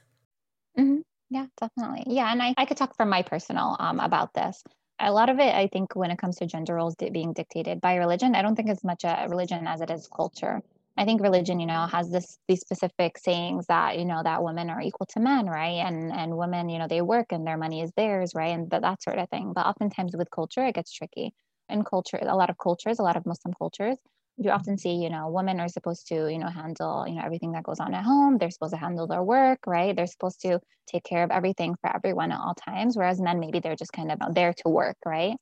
[0.78, 1.00] mm-hmm.
[1.30, 4.62] yeah definitely yeah and I, I could talk from my personal um, about this
[4.98, 7.96] a lot of it i think when it comes to gender roles being dictated by
[7.96, 10.62] religion i don't think it's much a religion as it is culture
[10.96, 14.68] I think religion, you know, has this these specific sayings that you know that women
[14.68, 15.78] are equal to men, right?
[15.86, 18.52] And and women, you know, they work and their money is theirs, right?
[18.52, 19.52] And that, that sort of thing.
[19.54, 21.32] But oftentimes with culture, it gets tricky.
[21.70, 23.96] In culture, a lot of cultures, a lot of Muslim cultures,
[24.36, 27.52] you often see, you know, women are supposed to, you know, handle, you know, everything
[27.52, 28.38] that goes on at home.
[28.38, 29.94] They're supposed to handle their work, right?
[29.94, 32.96] They're supposed to take care of everything for everyone at all times.
[32.96, 35.36] Whereas men, maybe they're just kind of there to work, right?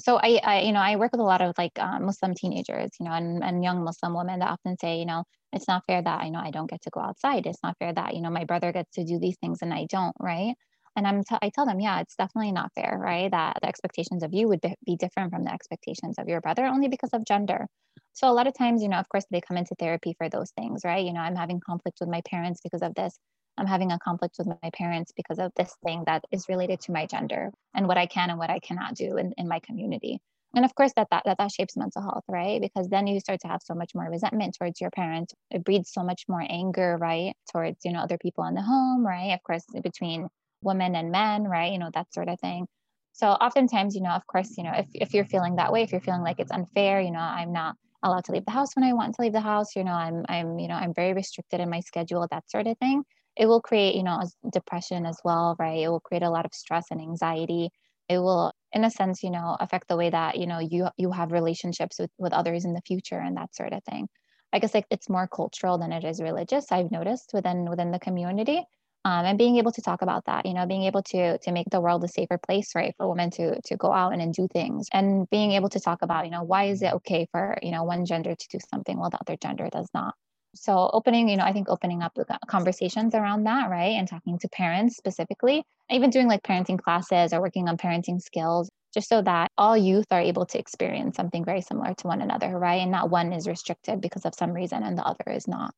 [0.00, 2.90] so I, I, you know, I work with a lot of like uh, Muslim teenagers,
[2.98, 6.02] you know, and, and young Muslim women that often say, you know, it's not fair
[6.02, 7.46] that I know I don't get to go outside.
[7.46, 9.86] It's not fair that, you know, my brother gets to do these things and I
[9.90, 10.54] don't, right?
[10.96, 13.30] And I'm t- I tell them, yeah, it's definitely not fair, right?
[13.30, 16.88] That the expectations of you would be, different from the expectations of your brother only
[16.88, 17.66] because of gender.
[18.12, 20.50] So a lot of times, you know, of course, they come into therapy for those
[20.52, 21.04] things, right?
[21.04, 23.18] You know, I'm having conflict with my parents because of this.
[23.58, 26.92] I'm having a conflict with my parents because of this thing that is related to
[26.92, 30.20] my gender and what I can and what I cannot do in, in my community
[30.54, 33.40] and of course that, that that that shapes mental health right because then you start
[33.40, 36.96] to have so much more resentment towards your parents it breeds so much more anger
[37.00, 40.28] right towards you know other people in the home right of course between
[40.62, 41.72] women and men right?
[41.72, 42.66] You know that sort of thing.
[43.12, 45.92] So oftentimes you know of course you know if, if you're feeling that way if
[45.92, 48.84] you're feeling like it's unfair you know i'm not allowed to leave the house when
[48.84, 51.60] i want to leave the house you know i'm i'm you know i'm very restricted
[51.60, 53.04] in my schedule that sort of thing
[53.36, 54.22] it will create you know
[54.52, 55.80] depression as well right?
[55.80, 57.70] It will create a lot of stress and anxiety.
[58.08, 61.10] It will in a sense you know affect the way that you know you you
[61.12, 64.08] have relationships with with others in the future and that sort of thing.
[64.52, 67.98] I guess like it's more cultural than it is religious i've noticed within within the
[67.98, 68.62] community
[69.04, 71.68] um, and being able to talk about that you know being able to to make
[71.70, 74.48] the world a safer place right for women to to go out and, and do
[74.52, 74.88] things.
[74.92, 77.84] And being able to talk about you know why is it okay for you know
[77.84, 80.14] one gender to do something while the other gender does not?
[80.54, 84.48] So opening you know i think opening up conversations around that right and talking to
[84.48, 89.50] parents specifically even doing like parenting classes or working on parenting skills just so that
[89.56, 93.08] all youth are able to experience something very similar to one another right and not
[93.08, 95.72] one is restricted because of some reason and the other is not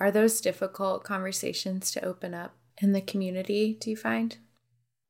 [0.00, 4.38] are those difficult conversations to open up in the community do you find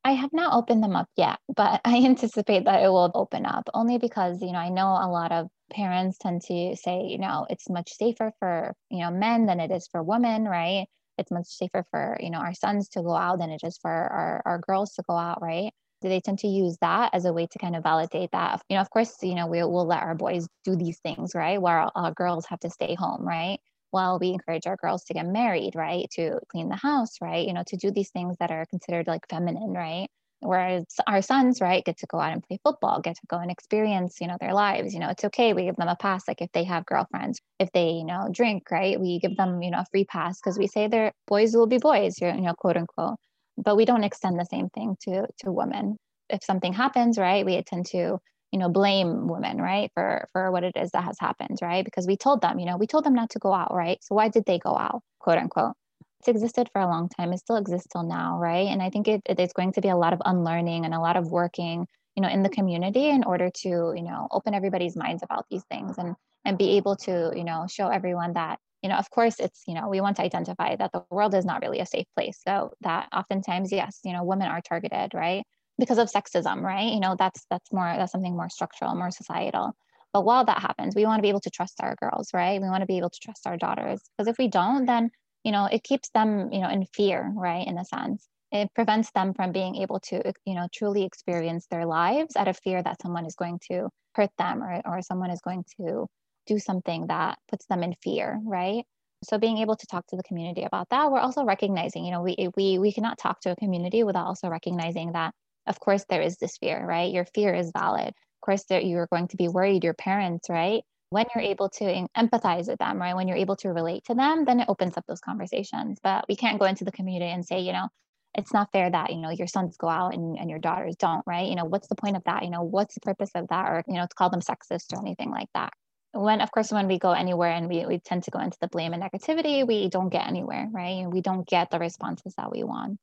[0.03, 3.68] I have not opened them up yet, but I anticipate that it will open up
[3.74, 7.46] only because, you know, I know a lot of parents tend to say, you know,
[7.50, 10.87] it's much safer for, you know, men than it is for women, right?
[11.18, 13.90] It's much safer for, you know, our sons to go out than it is for
[13.90, 15.70] our, our girls to go out, right?
[16.00, 18.62] Do they tend to use that as a way to kind of validate that.
[18.70, 21.61] You know, of course, you know, we, will let our boys do these things, right?
[21.61, 23.59] While our girls have to stay home, right?
[23.90, 26.07] While we encourage our girls to get married, right?
[26.12, 27.46] To clean the house, right?
[27.46, 30.09] You know, to do these things that are considered like feminine, right?
[30.40, 33.50] whereas our sons right get to go out and play football get to go and
[33.50, 36.40] experience you know their lives you know it's okay we give them a pass like
[36.40, 39.81] if they have girlfriends if they you know drink right we give them you know
[39.81, 43.16] a free pass because we say their boys will be boys you know quote unquote
[43.59, 45.96] but we don't extend the same thing to to women
[46.31, 48.18] if something happens right we tend to
[48.52, 52.06] you know blame women right for for what it is that has happened right because
[52.06, 54.28] we told them you know we told them not to go out right so why
[54.28, 55.74] did they go out quote unquote
[56.20, 57.32] it's existed for a long time.
[57.32, 58.68] It still exists till now, right?
[58.68, 61.00] And I think it, it is going to be a lot of unlearning and a
[61.00, 64.96] lot of working, you know, in the community in order to, you know, open everybody's
[64.96, 68.90] minds about these things and and be able to, you know, show everyone that, you
[68.90, 71.62] know, of course it's, you know, we want to identify that the world is not
[71.62, 72.38] really a safe place.
[72.46, 75.44] So that oftentimes, yes, you know, women are targeted, right?
[75.80, 76.92] Because of sexism, right?
[76.92, 79.74] You know, that's that's more that's something more structural, more societal.
[80.12, 82.60] But while that happens, we want to be able to trust our girls, right?
[82.60, 84.00] We want to be able to trust our daughters.
[84.16, 85.10] Because if we don't, then
[85.44, 89.10] you know it keeps them you know in fear right in a sense it prevents
[89.12, 93.00] them from being able to you know truly experience their lives out of fear that
[93.00, 96.06] someone is going to hurt them or, or someone is going to
[96.46, 98.84] do something that puts them in fear right
[99.22, 102.22] so being able to talk to the community about that we're also recognizing you know
[102.22, 105.32] we we we cannot talk to a community without also recognizing that
[105.66, 109.09] of course there is this fear right your fear is valid of course that you're
[109.11, 113.14] going to be worried your parents right when you're able to empathize with them, right?
[113.14, 115.99] When you're able to relate to them, then it opens up those conversations.
[116.03, 117.88] But we can't go into the community and say, you know,
[118.37, 121.25] it's not fair that, you know, your sons go out and, and your daughters don't,
[121.27, 121.49] right?
[121.49, 122.44] You know, what's the point of that?
[122.44, 123.66] You know, what's the purpose of that?
[123.68, 125.73] Or, you know, to call them sexist or anything like that.
[126.12, 128.68] When, of course, when we go anywhere and we, we tend to go into the
[128.68, 131.07] blame and negativity, we don't get anywhere, right?
[131.09, 132.99] We don't get the responses that we want.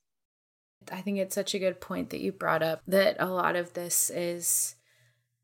[0.91, 3.73] I think it's such a good point that you brought up that a lot of
[3.73, 4.75] this is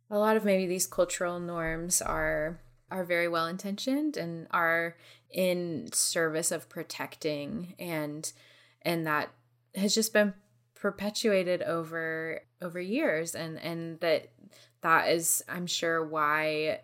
[0.09, 2.59] a lot of maybe these cultural norms are
[2.91, 4.95] are very well intentioned and are
[5.31, 8.31] in service of protecting and
[8.83, 9.29] and that
[9.75, 10.33] has just been
[10.75, 14.29] perpetuated over over years and and that
[14.81, 16.79] that is i'm sure why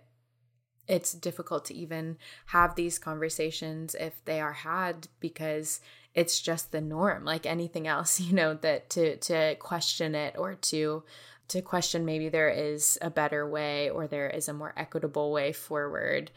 [0.88, 2.18] it's difficult to even
[2.48, 5.82] have these conversations if they are had because
[6.16, 10.56] it's just the norm like anything else you know that to to question it or
[10.56, 11.04] to
[11.50, 15.52] to question maybe there is a better way or there is a more equitable way
[15.52, 16.32] forward.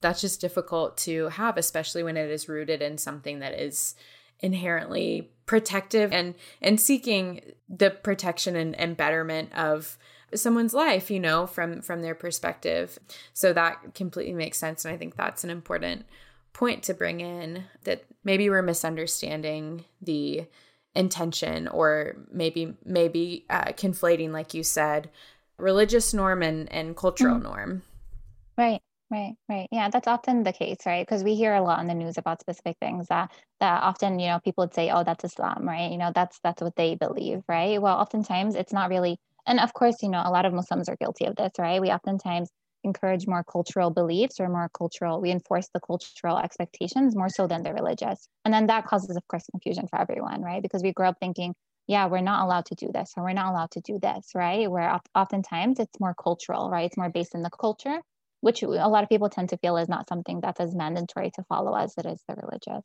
[0.00, 3.94] That's just difficult to have, especially when it is rooted in something that is
[4.38, 9.98] inherently protective and and seeking the protection and, and betterment of
[10.32, 12.98] someone's life you know from from their perspective
[13.34, 16.06] so that completely makes sense and i think that's an important
[16.52, 20.46] point to bring in that maybe we're misunderstanding the
[20.94, 25.08] intention or maybe maybe uh, conflating like you said
[25.56, 27.44] religious norm and, and cultural mm-hmm.
[27.44, 27.82] norm.
[28.58, 28.80] Right.
[29.10, 29.66] Right, right.
[29.72, 31.04] Yeah, that's often the case, right?
[31.04, 34.28] Because we hear a lot in the news about specific things that that often, you
[34.28, 35.90] know, people would say, "Oh, that's Islam," right?
[35.90, 37.82] You know, that's that's what they believe, right?
[37.82, 39.18] Well, oftentimes it's not really.
[39.46, 41.80] And of course, you know, a lot of Muslims are guilty of this, right?
[41.80, 42.50] We oftentimes
[42.84, 47.62] encourage more cultural beliefs or more cultural, we enforce the cultural expectations more so than
[47.62, 48.28] the religious.
[48.44, 50.62] And then that causes, of course, confusion for everyone, right?
[50.62, 51.54] Because we grow up thinking,
[51.86, 54.70] yeah, we're not allowed to do this or we're not allowed to do this, right?
[54.70, 56.86] Where oftentimes it's more cultural, right?
[56.86, 58.00] It's more based in the culture
[58.40, 61.42] which a lot of people tend to feel is not something that's as mandatory to
[61.44, 62.84] follow as it is the religious.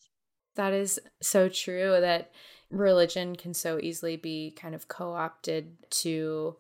[0.55, 2.31] That is so true that
[2.69, 6.55] religion can so easily be kind of co opted to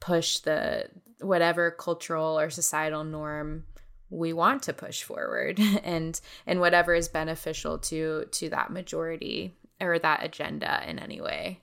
[0.00, 0.88] push the
[1.20, 3.64] whatever cultural or societal norm
[4.08, 5.58] we want to push forward.
[5.82, 11.60] And and whatever is beneficial to to that majority or that agenda in any way.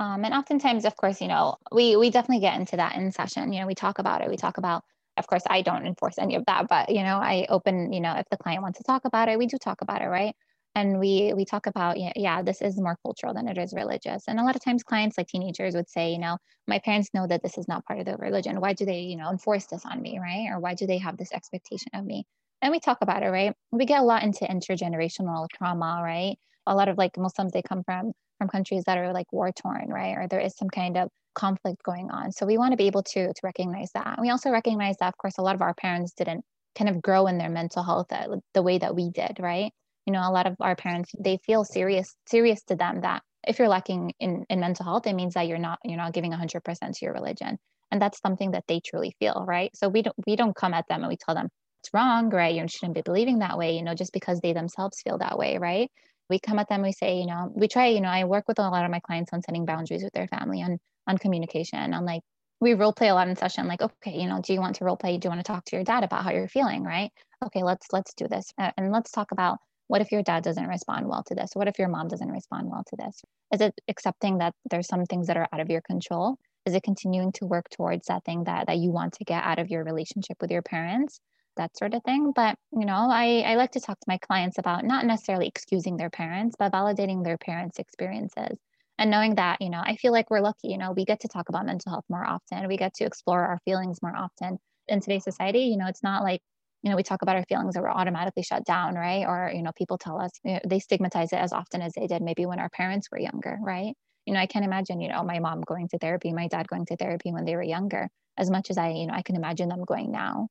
[0.00, 3.52] Um, and oftentimes of course you know we we definitely get into that in session.
[3.52, 4.28] You know we talk about it.
[4.28, 4.84] We talk about
[5.16, 8.14] of course i don't enforce any of that but you know i open you know
[8.14, 10.34] if the client wants to talk about it we do talk about it right
[10.74, 14.24] and we we talk about yeah, yeah this is more cultural than it is religious.
[14.28, 17.26] And a lot of times clients like teenagers would say you know my parents know
[17.26, 18.60] that this is not part of the religion.
[18.60, 20.48] Why do they you know enforce this on me right?
[20.50, 22.24] Or why do they have this expectation of me?
[22.62, 23.54] And we talk about it right?
[23.72, 26.36] We get a lot into intergenerational trauma right?
[26.66, 29.88] A lot of like muslims they come from from countries that are like war torn
[29.88, 30.16] right?
[30.16, 32.32] Or there is some kind of conflict going on.
[32.32, 34.18] So we want to be able to to recognize that.
[34.20, 36.44] we also recognize that, of course, a lot of our parents didn't
[36.76, 39.72] kind of grow in their mental health uh, the way that we did, right?
[40.06, 43.58] You know, a lot of our parents they feel serious serious to them that if
[43.58, 46.62] you're lacking in in mental health, it means that you're not you're not giving 100%
[46.62, 47.58] to your religion,
[47.90, 49.70] and that's something that they truly feel, right?
[49.76, 51.48] So we don't we don't come at them and we tell them
[51.82, 52.54] it's wrong, right?
[52.54, 55.58] You shouldn't be believing that way, you know, just because they themselves feel that way,
[55.58, 55.90] right?
[56.30, 58.58] We come at them, we say, you know, we try, you know, I work with
[58.58, 62.04] a lot of my clients on setting boundaries with their family and on communication on
[62.04, 62.22] like
[62.60, 64.84] we role play a lot in session like okay you know do you want to
[64.84, 67.10] role play do you want to talk to your dad about how you're feeling right
[67.44, 69.58] okay let's let's do this and let's talk about
[69.92, 71.50] what if your dad doesn't respond well to this?
[71.52, 73.20] What if your mom doesn't respond well to this?
[73.52, 76.38] Is it accepting that there's some things that are out of your control?
[76.64, 79.58] Is it continuing to work towards that thing that that you want to get out
[79.58, 81.20] of your relationship with your parents?
[81.58, 82.32] That sort of thing.
[82.34, 85.98] But you know i i like to talk to my clients about not necessarily excusing
[85.98, 88.56] their parents but validating their parents experiences.
[88.96, 91.28] And knowing that you know i feel like we're lucky you know we get to
[91.28, 92.66] talk about mental health more often.
[92.66, 94.58] We get to explore our feelings more often.
[94.88, 96.40] In today's society you know it's not like
[96.82, 99.24] you know we talk about our feelings that we're automatically shut down right?
[99.26, 102.06] Or you know people tell us you know, they stigmatize it as often as they
[102.06, 103.94] did maybe when our parents were younger right?
[104.26, 106.86] You know i can't imagine you know my mom going to therapy my dad going
[106.86, 109.68] to therapy when they were younger as much as i you know i can imagine
[109.68, 110.48] them going now.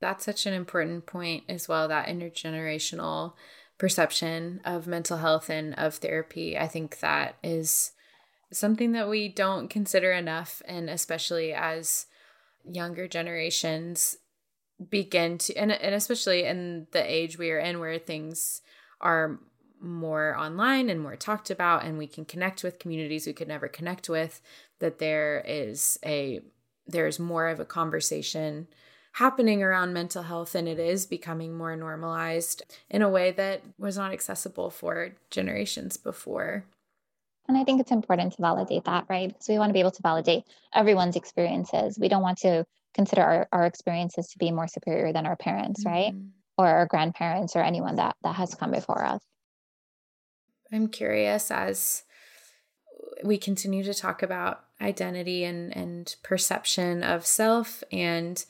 [0.00, 3.34] That's such an important point as well that intergenerational
[3.78, 6.58] perception of mental health and of therapy.
[6.58, 7.92] I think that is
[8.52, 12.06] something that we don't consider enough, and especially as
[12.64, 14.16] younger generations
[14.90, 18.62] begin to, and, and especially in the age we are in where things
[19.00, 19.38] are
[19.80, 23.66] more online and more talked about and we can connect with communities we could never
[23.66, 24.40] connect with
[24.78, 26.40] that there is a
[26.86, 28.68] there's more of a conversation
[29.12, 33.96] happening around mental health and it is becoming more normalized in a way that was
[33.96, 36.64] not accessible for generations before.
[37.48, 39.28] And I think it's important to validate that, right?
[39.28, 41.98] Because we want to be able to validate everyone's experiences.
[41.98, 45.84] We don't want to consider our, our experiences to be more superior than our parents,
[45.84, 45.92] mm-hmm.
[45.92, 46.14] right?
[46.58, 49.22] Or our grandparents or anyone that, that has come before us.
[50.72, 52.04] I'm curious as
[53.24, 58.44] we continue to talk about identity and, and perception of self and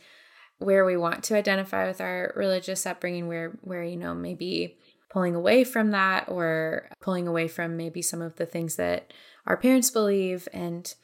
[0.58, 4.78] where we want to identify with our religious upbringing where where you know maybe
[5.10, 9.12] pulling away from that or pulling away from maybe some of the things that
[9.46, 10.94] our parents believe and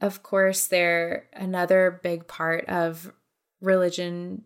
[0.00, 3.12] of course there another big part of
[3.60, 4.44] religion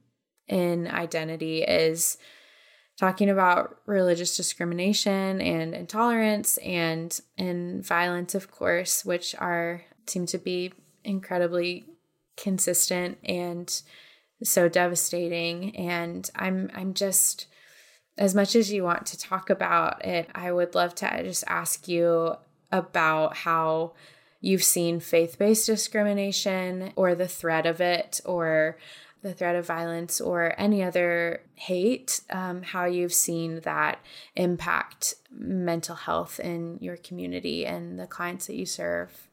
[0.49, 2.19] in identity is
[2.99, 10.39] talking about religious discrimination and intolerance and and violence of course which are seem to
[10.39, 10.73] be
[11.05, 11.87] incredibly
[12.37, 13.83] consistent and
[14.43, 15.77] so devastating.
[15.77, 17.47] And i'm i'm just
[18.18, 21.89] as much as you want to talk about it i would love to just ask
[21.89, 22.35] you
[22.72, 23.93] about how
[24.41, 28.78] you've seen faith-based discrimination or the threat of it or
[29.22, 33.99] the threat of violence or any other hate, um, how you've seen that
[34.34, 39.26] impact mental health in your community and the clients that you serve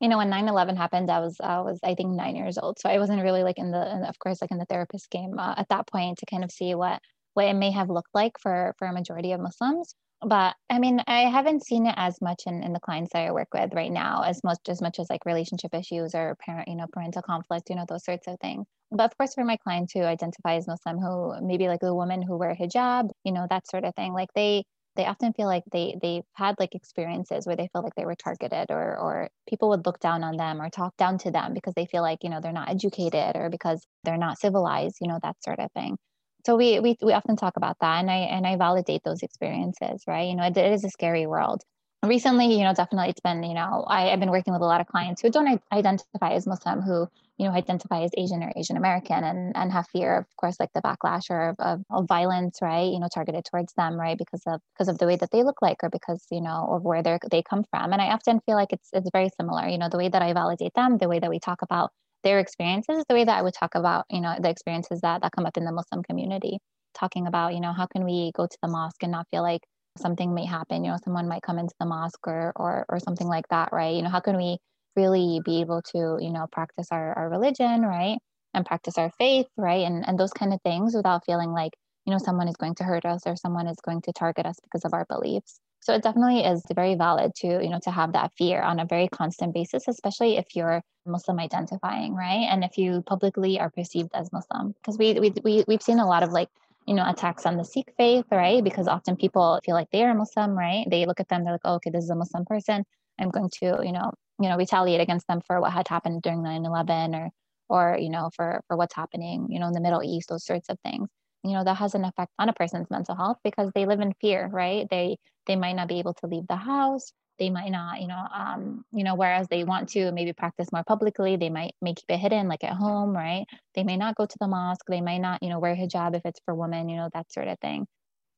[0.00, 2.88] you know when 9-11 happened i was i was i think nine years old so
[2.88, 5.68] i wasn't really like in the of course like in the therapist game uh, at
[5.68, 7.00] that point to kind of see what
[7.34, 9.94] what it may have looked like for for a majority of Muslims.
[10.24, 13.32] But I mean, I haven't seen it as much in, in the clients that I
[13.32, 16.76] work with right now, as much as much as like relationship issues or parent, you
[16.76, 18.66] know, parental conflict, you know, those sorts of things.
[18.90, 22.22] But of course, for my clients who identify as Muslim, who maybe like the women
[22.22, 24.64] who wear hijab, you know, that sort of thing, like they
[24.96, 28.14] they often feel like they they've had like experiences where they feel like they were
[28.14, 31.74] targeted or or people would look down on them or talk down to them because
[31.74, 35.18] they feel like you know they're not educated or because they're not civilized you know
[35.22, 35.96] that sort of thing
[36.44, 40.02] so we we we often talk about that and i and i validate those experiences
[40.06, 40.28] right?
[40.28, 41.62] You know it, it is a scary world.
[42.04, 44.80] Recently you know definitely it's been you know I, have been working with a lot
[44.80, 48.76] of clients who don't identify as muslim who you know identify as asian or asian
[48.76, 52.92] american and and have fear of course like the backlash or of, of, violence right?
[52.92, 54.18] You know targeted towards them right?
[54.18, 56.82] Because of because of the way that they look like or because you know of
[56.82, 57.92] where they they come from.
[57.94, 60.34] And i often feel like it's it's very similar you know the way that i
[60.34, 61.90] validate them the way that we talk about
[62.24, 65.32] their experiences the way that i would talk about you know the experiences that that
[65.36, 66.58] come up in the muslim community.
[66.94, 69.62] Talking about you know how can we go to the mosque and not feel like
[69.98, 73.26] something may happen you know someone might come into the mosque or or, or something
[73.28, 73.94] like that right?
[73.94, 74.58] You know how can we
[74.96, 78.18] really be able to you know practice our, our religion right?
[78.54, 79.84] And practice our faith right?
[79.86, 81.72] And and those kind of things without feeling like
[82.06, 84.56] you know someone is going to hurt us or someone is going to target us
[84.62, 88.12] because of our beliefs so it definitely is very valid to you know to have
[88.12, 92.78] that fear on a very constant basis especially if you're muslim identifying right and if
[92.78, 96.30] you publicly are perceived as muslim because we, we we we've seen a lot of
[96.30, 96.48] like
[96.86, 98.62] you know, attacks on the Sikh faith, right?
[98.62, 100.86] Because often people feel like they are Muslim, right?
[100.90, 102.84] They look at them, they're like, oh, okay, this is a Muslim person.
[103.18, 106.42] I'm going to, you know, you know, retaliate against them for what had happened during
[106.42, 107.30] 9-11 or
[107.70, 110.68] or, you know, for for what's happening, you know, in the Middle East, those sorts
[110.68, 111.08] of things.
[111.44, 114.14] You know, that has an effect on a person's mental health because they live in
[114.20, 114.86] fear, right?
[114.90, 117.12] They they might not be able to leave the house.
[117.38, 120.84] They might not you know um you know whereas they want to maybe practice more
[120.84, 123.46] publicly they might may keep it hidden like at home right?
[123.74, 124.86] They may not go to the mosque.
[124.88, 127.48] They might not you know wear hijab if it's for women you know that sort
[127.48, 127.86] of thing.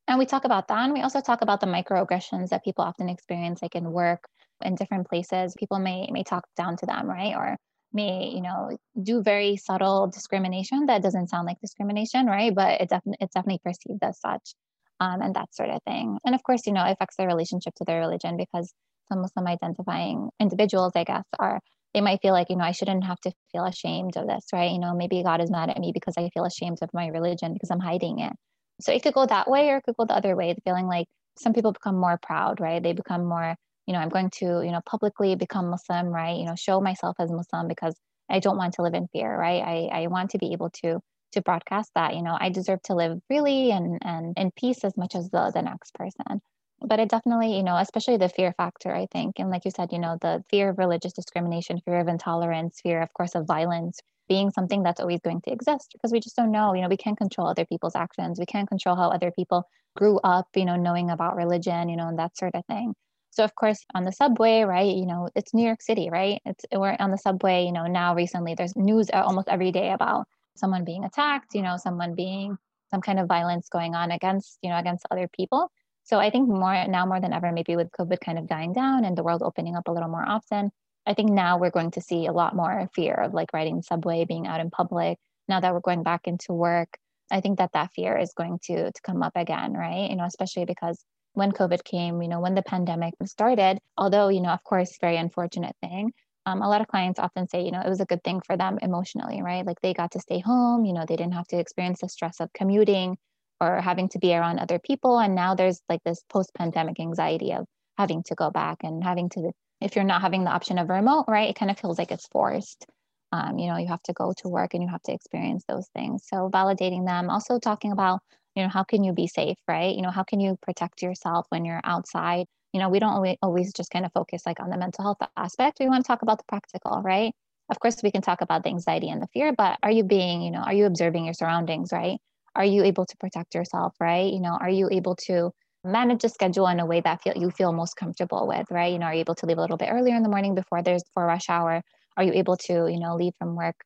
[0.08, 0.84] And we talk about that.
[0.84, 4.24] And we also talk about the microaggressions that people often experience like in work
[4.62, 5.54] in different places.
[5.58, 7.34] People may may talk down to them right?
[7.36, 7.56] Or
[7.96, 12.88] may you know do very subtle discrimination that doesn't sound like discrimination right but it
[12.88, 14.54] definitely it's definitely perceived as such
[15.00, 16.18] um, and that sort of thing.
[16.24, 18.72] And of course, you know, it affects their relationship to their religion because
[19.08, 21.60] some Muslim identifying individuals, I guess, are
[21.94, 24.70] they might feel like, you know, I shouldn't have to feel ashamed of this, right?
[24.70, 27.52] You know, maybe God is mad at me because I feel ashamed of my religion
[27.52, 28.32] because I'm hiding it.
[28.80, 30.86] So it could go that way or it could go the other way, the feeling
[30.86, 31.06] like
[31.38, 32.82] some people become more proud, right?
[32.82, 33.56] They become more,
[33.86, 36.36] you know, I'm going to, you know, publicly become Muslim, right?
[36.36, 37.94] You know, show myself as Muslim because
[38.28, 39.62] I don't want to live in fear, right?
[39.62, 41.00] I, I want to be able to
[41.32, 44.96] to broadcast that, you know, I deserve to live freely and and in peace as
[44.96, 46.40] much as the the next person
[46.80, 49.92] but it definitely you know especially the fear factor i think and like you said
[49.92, 54.00] you know the fear of religious discrimination fear of intolerance fear of course of violence
[54.28, 56.96] being something that's always going to exist because we just don't know you know we
[56.96, 59.64] can't control other people's actions we can't control how other people
[59.96, 62.94] grew up you know knowing about religion you know and that sort of thing
[63.36, 66.64] so of course on the subway right you know it's new york city right it's
[66.72, 70.26] we're on the subway you know now recently there's news uh, almost every day about
[70.56, 72.56] someone being attacked you know someone being
[72.90, 75.70] some kind of violence going on against you know against other people
[76.06, 79.04] so I think more now more than ever, maybe with COVID kind of dying down
[79.04, 80.70] and the world opening up a little more often,
[81.04, 84.24] I think now we're going to see a lot more fear of like riding subway,
[84.24, 85.18] being out in public.
[85.48, 86.96] Now that we're going back into work,
[87.28, 90.08] I think that that fear is going to to come up again, right?
[90.08, 91.04] You know, especially because
[91.36, 95.16] when COVID came, you know, when the pandemic started, although you know, of course, very
[95.16, 96.12] unfortunate thing.
[96.46, 98.56] Um, a lot of clients often say, you know, it was a good thing for
[98.56, 99.66] them emotionally, right?
[99.66, 102.38] Like they got to stay home, you know, they didn't have to experience the stress
[102.40, 103.16] of commuting,
[103.60, 107.52] or having to be around other people and now there's like this post pandemic anxiety
[107.52, 107.66] of
[107.96, 111.24] having to go back and having to if you're not having the option of remote
[111.28, 112.86] right it kind of feels like it's forced
[113.32, 115.88] um, you know you have to go to work and you have to experience those
[115.94, 118.20] things so validating them also talking about
[118.56, 119.94] you know how can you be safe right?
[119.94, 122.46] You know how can you protect yourself when you're outside?
[122.72, 125.78] You know we don't always, just kind of focus like on the mental health aspect.
[125.80, 127.32] We want to talk about the practical right?
[127.70, 130.42] Of course we can talk about the anxiety and the fear but are you being
[130.42, 132.18] you know are you observing your surroundings right?
[132.56, 134.32] Are you able to protect yourself right?
[134.32, 135.52] You know are you able to
[135.84, 138.92] manage a schedule in a way that feel, you feel most comfortable with right?
[138.92, 140.82] You know are you able to leave a little bit earlier in the morning before
[140.82, 141.82] there's for rush hour?
[142.16, 143.76] Are you able to you know leave from work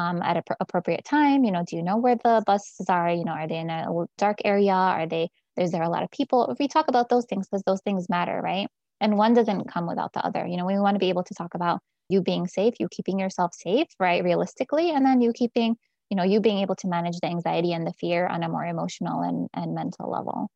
[0.00, 3.10] um, at an pr- appropriate time you know do you know where the buses are?
[3.10, 3.86] You know are they in a
[4.18, 4.72] dark area?
[4.72, 6.50] Are they is there a lot of people?
[6.50, 8.68] If we talk about those things because those things matter right?
[9.02, 10.46] And one doesn't come without the other.
[10.46, 11.80] You know we want to be able to talk about
[12.10, 15.76] you being safe you keeping yourself safe right realistically and then you keeping
[16.10, 18.66] you know you being able to manage the anxiety and the fear on a more
[18.66, 20.50] emotional and, and mental level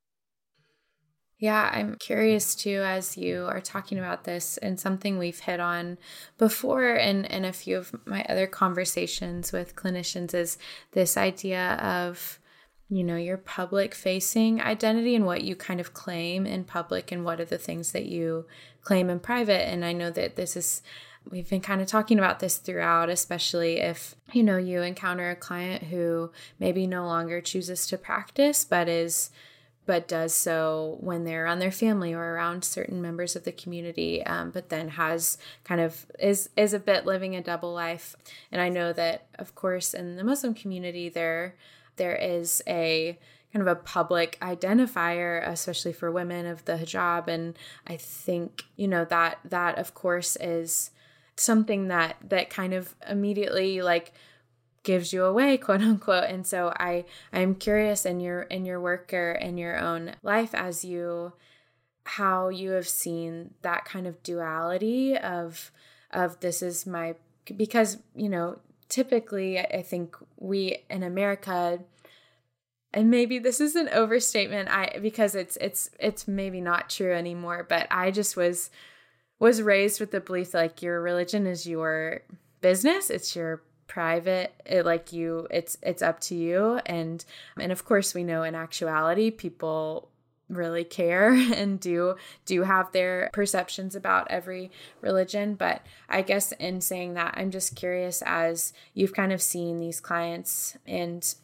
[1.44, 5.98] yeah, I'm curious too, as you are talking about this, and something we've hit on
[6.38, 10.56] before in, in a few of my other conversations with clinicians is
[10.92, 12.38] this idea of
[12.88, 17.26] you know, your public facing identity and what you kind of claim in public and
[17.26, 18.46] what are the things that you
[18.82, 19.68] claim in private.
[19.68, 20.80] And I know that this is
[21.30, 25.36] we've been kind of talking about this throughout especially if you know you encounter a
[25.36, 29.30] client who maybe no longer chooses to practice but is
[29.86, 34.24] but does so when they're around their family or around certain members of the community
[34.24, 38.16] um, but then has kind of is is a bit living a double life.
[38.50, 41.54] And i know that of course in the muslim community there
[41.96, 43.18] there is a
[43.52, 47.28] kind of a public identifier especially for women of the hijab.
[47.28, 47.56] And
[47.86, 50.90] i think you know that that of course is
[51.36, 54.12] something that that kind of immediately like
[54.84, 56.24] gives you away quote unquote.
[56.24, 60.54] And so i i'm curious in your in your work or in your own life
[60.54, 61.32] as you
[62.06, 65.72] how you have seen that kind of duality of
[66.10, 67.14] of this is my
[67.56, 68.58] because you know
[68.88, 71.80] typically I think we in America
[72.92, 77.66] and maybe this is an overstatement I because it's it's it's maybe not true anymore
[77.68, 78.70] but I just was
[79.38, 82.20] was raised with the belief that, like your religion is your
[82.60, 86.80] business it's your private it like you it's it's up to you.
[86.86, 87.24] And
[87.58, 90.10] and of course we know in actuality people
[90.48, 94.70] really care and do do have their perceptions about every
[95.00, 95.54] religion.
[95.54, 100.00] But i guess in saying that i'm just curious as you've kind of seen these
[100.00, 101.34] clients and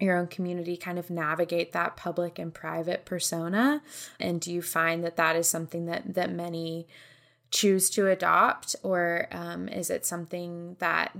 [0.00, 3.80] your own community kind of navigate that public and private persona
[4.18, 6.86] and do you find that that is something that that many
[7.54, 8.76] choose to adopt?
[8.82, 11.16] Or um, is it something that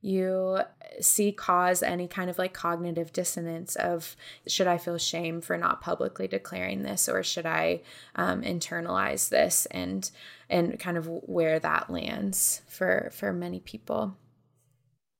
[0.00, 0.60] you
[1.00, 5.80] see cause any kind of like cognitive dissonance of should i feel shame for not
[5.80, 7.80] publicly declaring this or should i
[8.16, 9.66] um, internalize this?
[9.66, 10.10] and
[10.50, 14.16] and kind of where that lands for for many people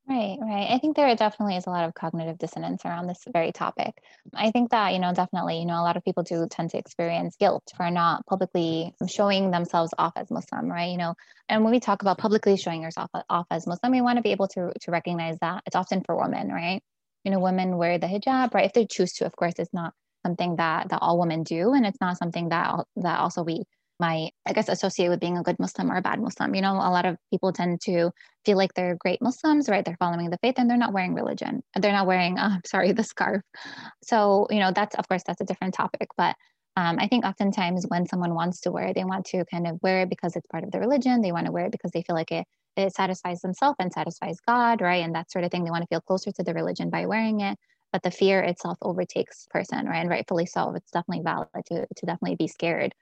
[0.09, 0.71] Right, right.
[0.71, 3.93] I think there definitely is a lot of cognitive dissonance around this very topic.
[4.35, 6.79] I think that, you know, definitely, you know, a lot of people do tend to
[6.79, 10.91] experience guilt for not publicly showing themselves off as Muslim, right?
[10.91, 11.15] You know,
[11.51, 14.31] and when we talk about publicly showing yourself off as Muslim, we want to be
[14.33, 16.81] able to to recognize that it's often for women, right?
[17.25, 18.65] You know, women wear the hijab, right?
[18.65, 19.93] If they choose to, of course, it's not
[20.25, 23.65] something that that all women do, and it's not something that that also we
[24.01, 26.55] might, I guess, associate with being a good Muslim or a bad Muslim.
[26.55, 28.11] You know, a lot of people tend to
[28.45, 29.85] feel like they're great Muslims, right?
[29.85, 31.63] They're following the faith and they're not wearing religion.
[31.75, 33.43] They're not wearing, uh, sorry, the scarf.
[34.03, 36.09] So, you know, that's, of course, that's a different topic.
[36.17, 36.37] But
[36.77, 39.79] um, I think oftentimes when someone wants to wear it, they want to kind of
[39.83, 41.21] wear it because it's part of the religion.
[41.21, 42.47] They want to wear it because they feel like it,
[42.77, 45.05] it satisfies themselves and satisfies God, right?
[45.05, 45.65] And that sort of thing.
[45.65, 47.59] They want to feel closer to the religion by wearing it
[47.93, 52.07] but the fear itself overtakes person right and rightfully so it's definitely valid to, to
[52.07, 52.95] definitely be scared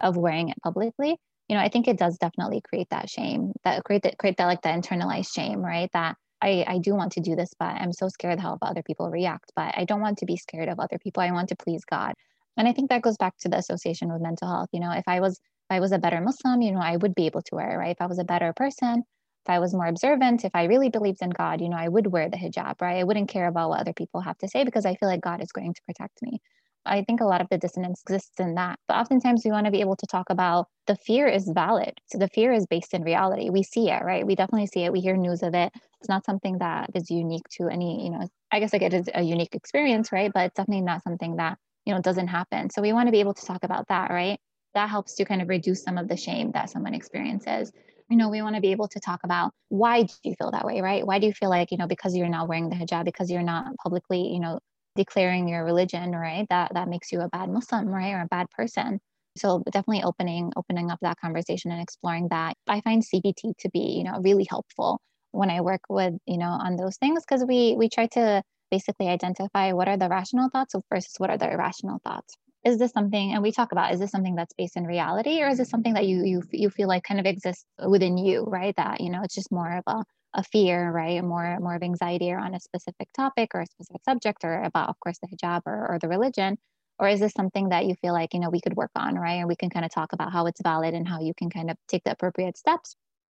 [0.00, 1.16] of wearing it publicly
[1.48, 4.46] you know i think it does definitely create that shame that create that create that
[4.46, 5.90] like the internalized shame right?
[5.92, 9.10] That I, I do want to do this but i'm so scared how other people
[9.10, 11.22] react but i don't want to be scared of other people.
[11.22, 12.14] I want to please god.
[12.56, 15.04] And i think that goes back to the association with mental health you know if
[15.06, 17.54] i was if i was a better muslim you know i would be able to
[17.54, 17.96] wear it right?
[17.96, 19.04] If i was a better person
[19.46, 22.06] if i was more observant if i really believed in god you know i would
[22.06, 22.98] wear the hijab right?
[22.98, 25.42] I wouldn't care about what other people have to say because i feel like god
[25.42, 26.40] is going to protect me
[26.86, 28.78] I think a lot of the dissonance exists in that.
[28.88, 31.94] But oftentimes we want to be able to talk about the fear is valid.
[32.06, 33.50] So the fear is based in reality.
[33.50, 34.26] We see it, right?
[34.26, 34.92] We definitely see it.
[34.92, 35.72] We hear news of it.
[36.00, 39.08] It's not something that is unique to any, you know, I guess like it is
[39.14, 40.30] a unique experience, right?
[40.32, 42.70] But it's definitely not something that, you know, doesn't happen.
[42.70, 44.38] So we want to be able to talk about that, right?
[44.74, 47.72] That helps to kind of reduce some of the shame that someone experiences
[48.10, 50.64] you know we want to be able to talk about why do you feel that
[50.66, 53.04] way right why do you feel like you know because you're not wearing the hijab
[53.04, 54.60] because you're not publicly you know
[54.96, 56.46] declaring your religion, right?
[56.50, 58.12] That that makes you a bad Muslim, right?
[58.14, 59.00] Or a bad person.
[59.36, 62.56] So definitely opening opening up that conversation and exploring that.
[62.68, 65.00] I find CBT to be, you know, really helpful
[65.32, 69.08] when I work with, you know, on those things because we we try to basically
[69.08, 72.36] identify what are the rational thoughts versus what are the irrational thoughts.
[72.64, 75.48] Is this something and we talk about is this something that's based in reality or
[75.48, 78.74] is this something that you you you feel like kind of exists within you, right?
[78.76, 81.22] That, you know, it's just more of a a fear, right?
[81.22, 84.98] More more of anxiety around a specific topic or a specific subject or about, of
[85.00, 86.58] course, the hijab or, or the religion?
[86.98, 89.34] Or is this something that you feel like, you know, we could work on, right?
[89.34, 91.70] And we can kind of talk about how it's valid and how you can kind
[91.70, 92.94] of take the appropriate steps.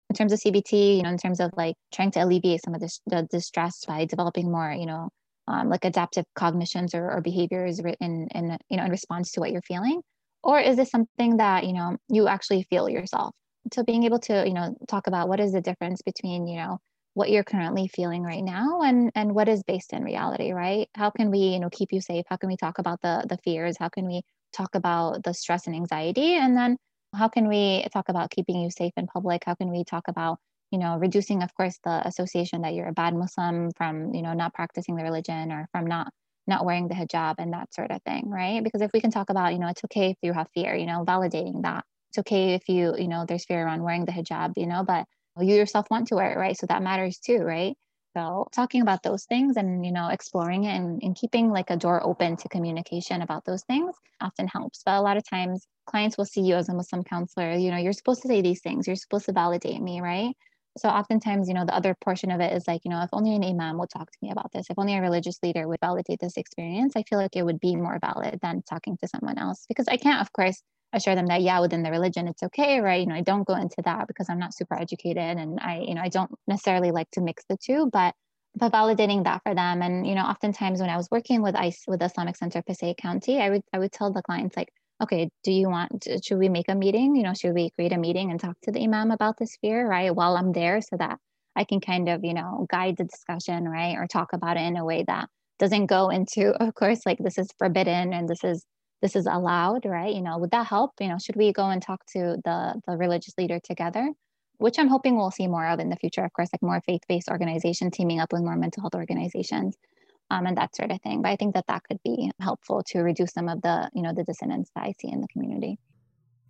[0.09, 2.79] In terms of CBT, you know, in terms of like trying to alleviate some of
[2.79, 5.09] this, the distress by developing more, you know,
[5.47, 9.51] um, like adaptive cognitions or, or behaviors in, in, you know, in response to what
[9.51, 10.01] you're feeling?
[10.41, 13.35] Or is this something that, you know, you actually feel yourself?
[13.73, 16.79] So being able to, you know, talk about what is the difference between, you know,
[17.13, 20.87] what you're currently feeling right now and and what is based in reality right?
[20.95, 22.25] How can we you know keep you safe?
[22.29, 23.77] How can we talk about the the fears?
[23.79, 24.21] How can we
[24.53, 26.35] talk about the stress and anxiety?
[26.35, 26.77] And then
[27.15, 29.43] how can we talk about keeping you safe in public?
[29.45, 30.39] How can we talk about
[30.71, 34.33] you know reducing of course the association that you're a bad muslim from you know
[34.33, 36.13] not practicing the religion or from not
[36.47, 38.61] not wearing the hijab and that sort of thing, right?
[38.63, 40.85] Because if we can talk about, you know, it's okay if you have fear, you
[40.87, 41.85] know, validating that.
[42.09, 45.05] It's okay if you, you know, there's fear around wearing the hijab, you know, but
[45.39, 46.57] you yourself want to wear it, right?
[46.57, 47.75] So that matters too, right?
[48.17, 51.77] So talking about those things and you know exploring it and, and keeping like a
[51.77, 54.81] door open to communication about those things often helps.
[54.83, 57.77] But a lot of times clients will see you as a Muslim counselor, you know,
[57.77, 60.35] you're supposed to say these things, you're supposed to validate me, right?
[60.77, 63.35] So oftentimes, you know, the other portion of it is like, you know, if only
[63.35, 66.19] an imam would talk to me about this, if only a religious leader would validate
[66.19, 69.65] this experience, I feel like it would be more valid than talking to someone else.
[69.67, 70.61] Because I can't, of course,
[70.93, 73.01] assure them that yeah within the religion it's okay right?
[73.01, 75.95] You know i don't go into that because i'm not super educated and i you
[75.95, 78.13] know i don't necessarily like to mix the two but
[78.55, 79.81] but validating that for them.
[79.81, 83.41] And you know oftentimes when i was working with ice with islamic center passaic county
[83.41, 84.69] i would i would tell the clients like
[85.01, 87.15] okay do you want uh, should we make a meeting?
[87.15, 89.87] You know should we create a meeting and talk to the imam about this fear
[89.87, 91.19] right while i'm there so that
[91.55, 94.77] i can kind of you know guide the discussion right or talk about it in
[94.77, 95.29] a way that
[95.59, 98.65] doesn't go into of course like this is forbidden and this is
[99.01, 100.13] this is allowed, right?
[100.13, 100.91] You know, would that help?
[100.99, 104.11] You know, should we go and talk to the the religious leader together?
[104.57, 107.29] Which I'm hoping we'll see more of in the future, of course, like more faith-based
[107.29, 109.77] organization teaming up with more mental health organizations,
[110.29, 111.21] um, and that sort of thing.
[111.21, 114.13] But I think that that could be helpful to reduce some of the, you know,
[114.13, 115.79] the dissonance that I see in the community.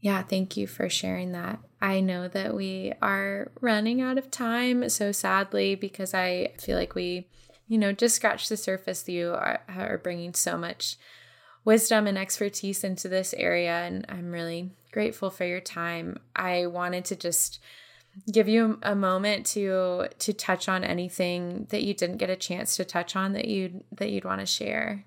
[0.02, 1.60] Yeah, thank you for sharing that.
[1.82, 6.96] I know that we are running out of time, so sadly, because I feel like
[6.96, 7.28] we,
[7.68, 9.08] you know, just scratched the surface.
[9.08, 10.98] You are, are bringing so much
[11.66, 13.80] wisdom and expertise into this area.
[13.80, 16.18] And I'm really grateful for your time.
[16.36, 17.60] I wanted to just
[18.32, 22.76] give you a moment to to touch on anything that you didn't get a chance
[22.76, 25.06] to touch on that you that you'd want to share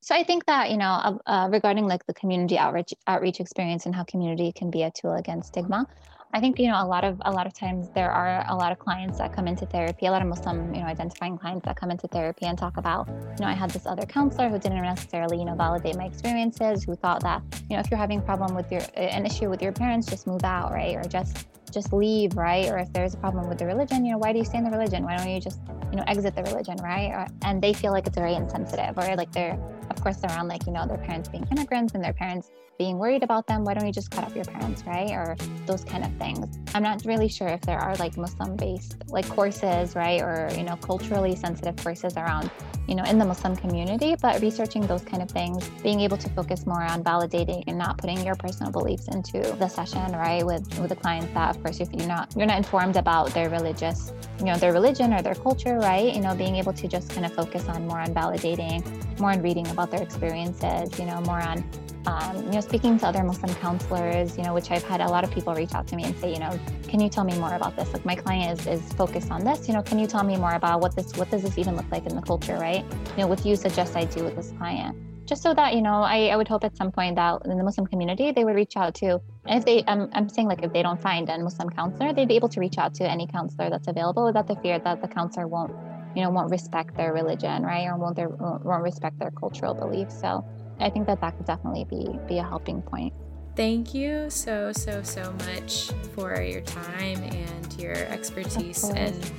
[0.00, 3.86] so i think that you know uh, uh, regarding like the community outreach outreach experience
[3.86, 5.86] and how community can be a tool against stigma
[6.34, 8.72] I think you know a lot of a lot of times there are a lot
[8.72, 11.76] of clients that come into therapy, a lot of Muslim you know identifying clients that
[11.76, 14.80] come into therapy and talk about you know I had this other counselor who didn't
[14.80, 18.22] necessarily you know validate my experiences, who thought that you know if you're having a
[18.22, 21.92] problem with your an issue with your parents, just move out, right, or just just
[21.92, 22.68] leave, right?
[22.68, 24.64] Or if there's a problem with the religion, you know, why do you stay in
[24.64, 25.04] the religion?
[25.04, 25.60] Why don't you just,
[25.90, 27.10] you know, exit the religion, right?
[27.10, 29.58] Or, and they feel like it's very insensitive, or like they're,
[29.92, 33.22] of course, around like, you know, their parents being immigrants and their parents being worried
[33.22, 33.64] about them.
[33.64, 35.10] Why don't you just cut off your parents, right?
[35.10, 35.36] Or
[35.66, 36.58] those kind of things.
[36.74, 40.20] I'm not really sure if there are like Muslim based like courses, right?
[40.20, 42.50] Or, you know, culturally sensitive courses around
[42.88, 46.28] you know, in the Muslim community, but researching those kind of things, being able to
[46.30, 50.44] focus more on validating and not putting your personal beliefs into the session, right?
[50.44, 53.48] With with the clients that of course if you're not you're not informed about their
[53.50, 56.12] religious, you know, their religion or their culture, right?
[56.12, 58.82] You know, being able to just kind of focus on more on validating,
[59.20, 61.64] more on reading about their experiences, you know, more on
[62.06, 65.24] um, you know, speaking to other Muslim counselors, you know, which I've had a lot
[65.24, 66.58] of people reach out to me and say, you know,
[66.88, 67.92] can you tell me more about this?
[67.92, 70.54] Like my client is, is focused on this, you know, can you tell me more
[70.54, 72.84] about what this, what does this even look like in the culture, right?
[73.16, 74.96] You know, what you suggest I do with this client?
[75.24, 77.62] Just so that, you know, I, I would hope at some point that in the
[77.62, 80.72] Muslim community, they would reach out to, and if they, I'm, I'm saying like if
[80.72, 83.70] they don't find a Muslim counselor, they'd be able to reach out to any counselor
[83.70, 85.72] that's available without the fear that the counselor won't,
[86.14, 87.86] you know, won't respect their religion, right?
[87.86, 90.20] Or won't, their, won't respect their cultural beliefs.
[90.20, 90.44] So,
[90.82, 93.14] I think that that could definitely be be a helping point.
[93.54, 99.30] Thank you so so so much for your time and your expertise and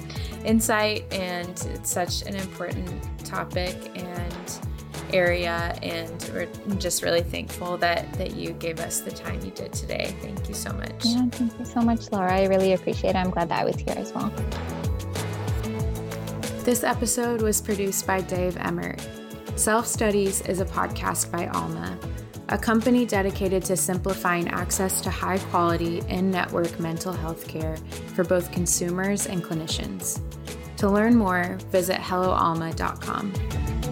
[0.45, 4.59] insight and it's such an important topic and
[5.11, 9.73] area and we're just really thankful that that you gave us the time you did
[9.73, 10.15] today.
[10.21, 11.05] Thank you so much.
[11.05, 12.33] Yeah, thank you so much, Laura.
[12.33, 13.15] I really appreciate it.
[13.15, 14.31] I'm glad that I was here as well.
[16.63, 19.05] This episode was produced by Dave Emmert.
[19.57, 21.99] Self Studies is a podcast by Alma,
[22.47, 27.75] a company dedicated to simplifying access to high quality in network mental health care
[28.15, 30.21] for both consumers and clinicians.
[30.77, 33.82] To learn more, visit helloalma.com.